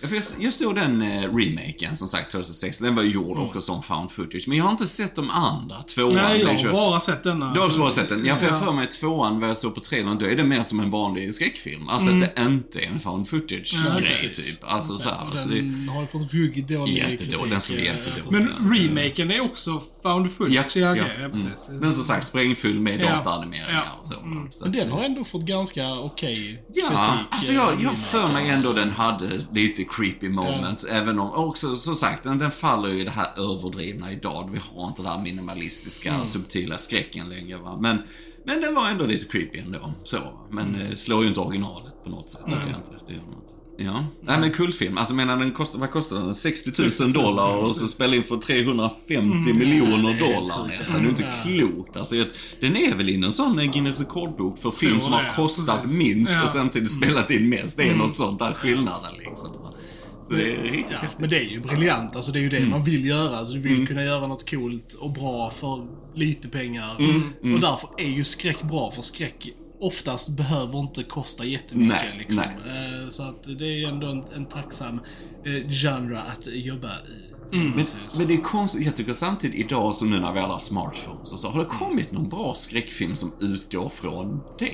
Ja, 0.01 0.07
för 0.07 0.15
jag, 0.15 0.23
jag 0.39 0.53
såg 0.53 0.75
den 0.75 1.01
eh, 1.01 1.21
remaken 1.35 1.95
som 1.95 2.07
sagt 2.07 2.31
2006. 2.31 2.79
Den 2.79 2.95
var 2.95 3.03
ju 3.03 3.11
gjord 3.11 3.37
också 3.37 3.61
som 3.61 3.83
found 3.83 4.11
footage. 4.11 4.47
Men 4.47 4.57
jag 4.57 4.65
har 4.65 4.71
inte 4.71 4.87
sett 4.87 5.15
de 5.15 5.29
andra. 5.29 5.83
Tvåan. 5.83 6.15
Nej, 6.15 6.37
jag 6.39 6.47
den 6.47 6.55
har 6.55 6.63
kör- 6.63 6.71
bara 6.71 6.99
sett 6.99 7.23
denna. 7.23 7.53
Du 7.53 7.59
har 7.59 7.77
bara 7.79 7.91
sett 7.91 8.09
den? 8.09 8.25
Ja, 8.25 8.35
för 8.35 8.45
jag 8.45 8.55
Ja. 8.55 8.59
för 8.59 8.71
mig 8.73 8.87
tvåan, 8.87 9.39
vad 9.39 9.49
jag 9.49 9.57
såg 9.57 9.75
på 9.75 9.81
trailern, 9.81 10.17
då 10.19 10.25
är 10.25 10.35
det 10.35 10.43
mer 10.43 10.63
som 10.63 10.79
en 10.79 10.91
vanlig 10.91 11.33
skräckfilm. 11.33 11.89
Alltså 11.89 12.11
att 12.11 12.19
det 12.19 12.41
inte 12.41 12.79
är 12.79 12.87
en 12.87 12.99
found 12.99 13.29
footage-grej, 13.29 14.01
precis. 14.21 14.51
typ. 14.51 14.63
Alltså 14.73 14.97
så 14.97 15.09
här, 15.09 15.35
så 15.35 15.49
det 15.49 15.55
Den 15.55 15.89
har 15.89 16.01
ju 16.01 16.07
fått 16.07 16.33
ruggigt 16.33 16.67
dålig 16.69 16.97
Jättedålig, 16.97 17.51
den 17.51 17.61
ska 17.61 17.73
bli 17.73 17.87
eh, 17.87 17.95
jättedålig. 17.95 18.31
Men 18.39 18.47
alltså. 18.47 18.63
remaken 18.67 19.31
är 19.31 19.39
också 19.41 19.81
found 20.03 20.33
footage. 20.33 20.55
Ja, 20.55 20.63
ja, 20.81 20.95
ja. 20.95 21.03
ja, 21.19 21.25
Mm. 21.25 21.31
precis. 21.31 21.69
Men 21.69 21.93
som 21.93 22.03
sagt, 22.03 22.27
sprängfull 22.27 22.79
med 22.79 23.01
Ja. 23.01 23.09
dataanimeringar 23.15 23.83
Ja. 23.85 23.97
och 23.99 24.05
så. 24.07 24.13
så 24.51 24.63
Men 24.63 24.71
den 24.71 24.89
eh, 24.89 24.95
har 24.95 25.03
ändå 25.03 25.23
fått 25.23 25.41
ganska 25.45 25.93
okej 25.93 26.63
Ja, 26.73 26.87
kritik. 26.87 27.27
alltså 27.29 27.51
eh, 27.51 27.57
jag, 27.57 27.67
jag 27.73 27.79
remaken. 27.79 27.95
för 28.01 28.27
mig 28.27 28.38
ändå 28.47 28.73
den 28.73 28.91
hade 28.91 29.39
lite 29.53 29.83
creepy 29.83 30.29
moments. 30.29 30.83
Även 30.83 31.19
om, 31.19 31.31
också 31.31 31.75
som 31.75 31.95
sagt, 31.95 32.23
den, 32.23 32.37
den 32.37 32.51
faller 32.51 32.89
ju 32.89 33.01
i 33.01 33.03
det 33.03 33.11
här 33.11 33.39
överdrivna 33.39 34.11
idag. 34.11 34.49
Vi 34.53 34.59
har 34.75 34.87
inte 34.87 35.01
den 35.01 35.11
här 35.11 35.21
minimalistiska, 35.21 36.09
Mm. 36.13 36.25
subtila 36.25 36.77
skräcken 36.77 37.29
längre 37.29 37.57
va. 37.57 37.77
Men, 37.81 37.97
men 38.45 38.61
den 38.61 38.75
var 38.75 38.89
ändå 38.89 39.05
lite 39.05 39.25
creepy 39.25 39.59
ändå. 39.59 39.93
Så, 40.03 40.17
men 40.49 40.75
Mm. 40.75 40.87
eh, 40.87 40.93
slår 40.95 41.21
ju 41.23 41.27
inte 41.27 41.39
originalet 41.39 42.03
på 42.03 42.09
något 42.09 42.29
sätt, 42.29 42.41
tycker 42.45 42.59
jag 42.59 42.69
inte. 42.79 42.91
Det 43.07 43.13
gör 43.13 43.19
inte. 43.19 43.48
Ja, 43.81 44.05
nej 44.21 44.39
men 44.39 44.51
kul 44.51 44.73
film. 44.73 44.97
Alltså 44.97 45.13
menar 45.13 45.37
den 45.37 45.51
kostar, 45.51 45.79
vad 45.79 45.91
kostar 45.91 46.15
den? 46.19 46.35
60 46.35 46.69
000 46.69 46.75
60 46.91 47.03
000, 47.03 47.13
dollar 47.13 47.55
och 47.55 47.75
så 47.75 47.87
spelar 47.87 48.13
in 48.17 48.23
för 48.23 48.37
350 48.37 49.03
Ja, 49.47 49.53
miljoner 49.53 50.13
är 50.15 50.19
dollar 50.19 50.67
nästan. 50.67 50.95
Det 50.95 51.01
är 51.01 51.03
ju 51.03 51.09
inte 51.09 51.23
Ja. 51.23 51.31
klokt. 51.43 51.97
Alltså, 51.97 52.15
den 52.61 52.75
är 52.77 52.95
väl 52.95 53.09
i 53.09 53.15
en 53.15 53.31
sån 53.31 53.59
eh, 53.59 53.71
Guinness 53.71 53.99
rekordbok 53.99 54.57
för 54.61 54.71
film 54.71 54.99
som 54.99 55.13
har 55.13 55.29
kostat 55.35 55.81
precis. 55.81 55.97
minst 55.97 56.33
Ja. 56.33 56.43
och 56.43 56.49
samtidigt 56.49 56.91
spelat 56.91 57.31
in 57.31 57.49
mest. 57.49 57.77
Det 57.77 57.83
är 57.89 57.95
något 57.95 58.15
sånt 58.15 58.39
där 58.39 58.53
skillnaden 58.53 59.11
liksom. 59.19 59.49
Så 60.27 60.35
det 60.35 60.51
är 60.51 60.57
riktigt 60.63 60.85
Ja, 61.01 61.07
men 61.17 61.29
det 61.29 61.37
är 61.39 61.49
ju 61.49 61.59
briljant. 61.59 62.15
Alltså 62.15 62.31
det 62.31 62.39
är 62.39 62.41
ju 62.43 62.49
det 62.49 62.57
Mm. 62.57 62.69
man 62.69 62.83
vill 62.83 63.05
göra. 63.05 63.37
Alltså 63.37 63.53
du 63.53 63.59
vill 63.59 63.87
kunna 63.87 64.03
göra 64.03 64.27
något 64.27 64.49
coolt 64.49 64.93
och 64.93 65.11
bra 65.11 65.49
för 65.49 65.87
lite 66.15 66.47
pengar. 66.47 66.95
Mm, 66.99 67.53
Och 67.53 67.59
därför 67.59 67.89
är 67.97 68.09
ju 68.09 68.23
skräck 68.23 68.61
bra, 68.63 68.91
för 68.91 69.01
skräck 69.01 69.47
oftast 69.79 70.29
behöver 70.29 70.79
inte 70.79 71.03
kosta 71.03 71.45
jättemycket. 71.45 71.93
Nej, 71.93 72.15
liksom. 72.17 72.43
nej. 72.65 73.01
Eh, 73.03 73.09
Så 73.09 73.23
att 73.23 73.43
det 73.59 73.65
är 73.65 73.87
ändå 73.87 74.07
en, 74.07 74.23
en 74.35 74.45
tacksam 74.45 74.99
eh, 75.45 75.69
genre 75.69 76.17
att 76.19 76.47
jobba 76.47 76.89
i. 76.99 77.33
Men, 77.51 77.85
säger 77.85 78.07
så. 78.07 78.19
men 78.19 78.27
det 78.27 78.33
är 78.33 78.37
konstigt, 78.41 78.85
jag 78.85 78.95
tycker 78.95 79.13
samtidigt 79.13 79.65
idag 79.65 79.95
som 79.95 80.09
nu 80.09 80.19
när 80.19 80.31
vi 80.33 80.39
alla 80.39 80.53
har 80.53 80.59
smartphones 80.59 81.33
och 81.33 81.39
så, 81.39 81.49
har 81.49 81.59
det 81.59 81.65
kommit 81.65 82.11
någon 82.11 82.29
bra 82.29 82.53
skräckfilm 82.55 83.15
som 83.15 83.31
utgår 83.39 83.89
från 83.89 84.41
det? 84.59 84.71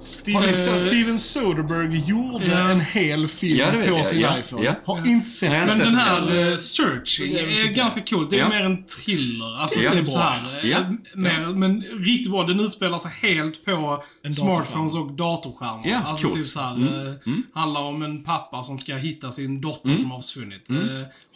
Steven, 0.00 0.54
Steven 0.54 1.18
Soderbergh 1.18 2.08
gjorde 2.10 2.46
Ja. 2.46 2.58
en 2.70 2.80
hel 2.80 3.28
film 3.28 3.58
Ja, 3.58 3.70
vet 3.70 3.88
på 3.88 3.96
jag. 3.96 4.06
sin 4.06 4.20
Ja, 4.20 4.38
iPhone. 4.38 4.64
ja. 4.64 4.74
Har 4.84 5.06
inte 5.08 5.30
sett 5.30 5.50
den. 5.50 5.66
Men 5.66 5.78
den 5.78 5.94
här 5.96 6.50
eh, 6.50 6.56
Searching 6.56 7.32
är 7.34 7.72
ganska 7.72 8.00
coolt. 8.00 8.30
Det 8.30 8.36
är 8.36 8.40
Ja. 8.40 8.48
mer 8.48 8.64
en 8.64 8.84
thriller. 8.86 9.60
Alltså 9.60 9.80
Ja. 9.80 9.90
typ 9.90 10.04
bra. 10.04 10.12
så 10.12 10.18
här. 10.18 10.58
eh, 10.64 10.70
Ja. 10.70 10.78
Mer, 11.14 11.46
Men 11.54 11.82
riktigt 11.82 12.30
bra. 12.30 12.42
Den 12.46 12.60
utspelar 12.60 12.98
sig 12.98 13.10
helt 13.30 13.64
på 13.64 14.04
En 14.22 14.34
smartphones 14.34 14.94
och 14.94 15.12
datorskärmar. 15.12 15.82
Ja, 15.88 15.98
alltså 15.98 16.24
coolt. 16.26 16.36
typ 16.36 16.44
så 16.44 16.60
här, 16.60 16.74
Mm. 16.76 17.08
eh, 17.08 17.14
Handlar 17.54 17.80
om 17.80 18.02
en 18.02 18.24
pappa 18.24 18.62
som 18.62 18.78
ska 18.78 18.94
hitta 18.96 19.32
sin 19.32 19.60
dotter 19.60 19.96
som 19.96 20.10
har 20.10 20.20
försvunnit. 20.20 20.68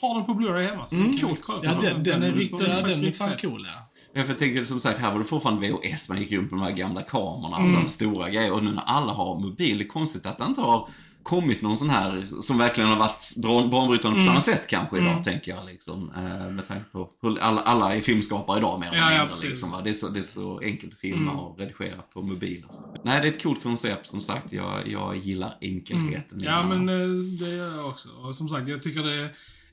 Har 0.00 0.14
den 0.14 0.24
på 0.26 0.32
Blu-ray 0.34 0.68
hemma. 0.70 0.86
Så 0.86 0.96
Mm, 0.96 1.08
den 1.10 1.18
kan 1.18 1.28
coolt. 1.28 1.40
vi 1.40 1.42
kolla 1.42 1.60
Ja, 1.64 1.74
på. 1.74 1.80
den, 1.82 2.02
den, 2.02 2.22
är 2.22 2.26
är 2.28 2.32
riktigt, 2.32 2.60
ja, 2.60 2.66
den 2.66 2.70
är 2.76 2.76
den 2.82 2.90
är 2.90 2.94
riktigt 2.94 3.18
fan 3.18 3.36
cool, 3.42 3.66
ja. 3.74 3.90
Ja, 4.12 4.22
för 4.22 4.28
jag 4.28 4.38
tänker 4.38 4.64
som 4.64 4.80
sagt, 4.80 4.98
här 4.98 5.12
var 5.12 5.18
det 5.18 5.24
fortfarande 5.24 5.68
VHS, 5.68 6.08
man 6.08 6.18
gick 6.18 6.32
runt 6.32 6.50
med 6.50 6.60
de 6.60 6.64
här 6.64 6.72
gamla 6.72 7.02
kamerorna, 7.02 7.56
alltså 7.56 7.88
stora 7.88 8.28
grejer. 8.30 8.52
Och 8.52 8.64
nu 8.64 8.70
när 8.72 8.82
alla 8.82 9.12
har 9.12 9.40
mobil, 9.40 9.78
det 9.78 9.84
är 9.84 9.88
konstigt 9.88 10.26
att 10.26 10.38
det 10.38 10.44
inte 10.44 10.60
har 10.60 10.88
kommit 11.22 11.62
någon 11.62 11.76
sån 11.76 11.90
här 11.90 12.28
som 12.40 12.58
verkligen 12.58 12.90
har 12.90 12.96
varit 12.96 13.70
banbrytande 13.70 14.16
på 14.18 14.22
samma 14.22 14.40
sätt 14.40 14.66
kanske 14.66 14.98
idag, 14.98 15.24
tänker 15.24 15.54
jag. 15.54 15.66
Liksom. 15.66 16.12
Eh, 16.16 16.50
med 16.50 16.68
tanke 16.68 16.84
på 16.92 17.08
hur 17.22 17.38
alla, 17.38 17.60
alla 17.60 17.94
är 17.96 18.00
filmskapare 18.00 18.58
idag 18.58 18.80
mer 18.80 18.86
eller 18.86 18.96
Ja, 18.98 19.04
ja, 19.04 19.10
mindre. 19.10 19.28
precis. 19.28 19.48
liksom, 19.48 19.80
det, 19.84 19.90
är 19.90 19.94
så, 19.94 20.08
det 20.08 20.18
är 20.20 20.22
så 20.22 20.58
enkelt 20.60 20.92
att 20.92 20.98
filma 21.00 21.32
och 21.32 21.58
redigera 21.58 22.02
på 22.14 22.22
mobil. 22.22 22.64
Och 22.68 22.74
så. 22.74 22.80
Nej, 23.04 23.20
det 23.20 23.28
är 23.28 23.32
ett 23.32 23.42
coolt 23.42 23.62
koncept, 23.62 24.06
som 24.06 24.20
sagt. 24.20 24.52
Jag, 24.52 24.88
jag 24.88 25.16
gillar 25.16 25.54
enkelheten. 25.60 26.42
i 26.42 26.44
Ja, 26.44 26.56
det. 26.62 26.64
men 26.76 26.88
eh, 26.88 27.08
det 27.18 27.56
gör 27.56 27.76
jag 27.76 27.86
också. 27.86 28.08
Och 28.22 28.34
som 28.34 28.48
sagt, 28.48 28.68
jag 28.68 28.82
tycker 28.82 29.02
det 29.02 29.14
är 29.14 29.28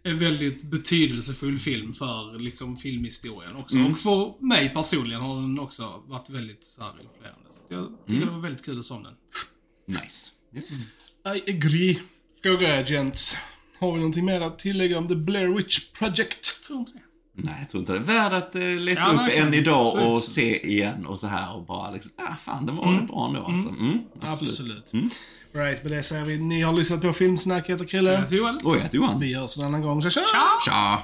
en 0.06 0.20
väldigt 0.20 0.64
betydelsefull 0.64 1.58
film 1.60 1.94
för 1.94 2.40
liksom 2.40 2.78
filmhistorien 2.78 3.56
också. 3.56 3.76
Mm. 3.78 3.92
Och 3.92 4.00
för 4.00 4.44
mig 4.46 4.70
personligen 4.70 5.22
har 5.22 5.42
den 5.42 5.60
också 5.60 6.04
varit 6.08 6.30
väldigt 6.30 6.64
så 6.64 6.82
här 6.82 6.92
influerande. 7.04 7.46
Så 7.52 7.74
jag 7.74 7.88
tycker 8.08 8.14
Mm. 8.14 8.28
det 8.28 8.34
var 8.34 8.42
väldigt 8.42 8.66
kul 8.66 8.80
att 8.80 8.86
se 8.86 8.94
om 8.94 9.04
den. 9.04 9.14
Nice. 9.88 10.32
I 11.36 11.52
agree. 11.52 12.00
Fråga 12.44 12.80
agents. 12.80 13.38
Har 13.80 13.92
vi 13.92 13.98
någonting 13.98 14.26
mer 14.26 14.42
att 14.42 14.60
tillägga 14.60 14.98
om 14.98 15.08
The 15.08 15.16
Blair 15.16 15.48
Witch 15.48 15.80
Project? 15.92 16.64
Tror 16.68 16.80
inte 16.80 16.92
det. 16.92 17.02
Nej, 17.38 17.56
jag 17.60 17.70
tror 17.70 17.82
inte 17.82 17.94
det. 17.94 18.00
Värd 18.00 18.34
att 18.34 18.56
eh, 18.56 18.62
leta 18.62 19.02
Ja, 19.02 19.28
upp 19.28 19.34
än 19.36 19.54
idag 19.54 19.88
och 19.96 20.02
Precis. 20.18 20.34
se 20.34 20.68
igen 20.68 21.06
och 21.06 21.20
så 21.20 21.28
här 21.28 21.56
och 21.56 21.66
bara 21.66 21.92
liksom, 21.92 22.12
ah 22.18 22.36
fan, 22.36 22.66
den 22.66 22.76
var 22.76 22.94
det 23.02 23.08
bra 23.08 23.28
ändå 23.28 23.44
alltså. 23.46 23.70
Mm, 23.70 24.00
absolut. 24.22 24.52
Absolut. 24.52 24.94
Mm. 24.94 25.10
Right, 25.56 25.84
med 25.84 25.92
det 25.92 26.04
säger 26.04 26.26
vi 26.26 26.38
ni 26.38 26.62
har 26.62 26.74
lyssnat 26.74 27.02
på 27.02 27.14
Filmsnack. 27.14 27.70
Jag 27.70 27.74
heter 27.74 27.86
Krille. 27.86 28.12
Jag 28.12 28.20
heter 28.20 28.36
Joel. 28.36 28.58
Och 28.64 28.76
jag 28.76 28.82
heter 28.82 28.96
Johan. 28.96 29.20
Vi 29.20 29.34
hörs 29.34 29.58
en 29.58 29.64
annan 29.66 29.82
gång. 29.82 30.02
Så 30.02 30.10
tja! 30.10 30.22
Ciao! 30.22 30.74
Tja! 30.74 31.02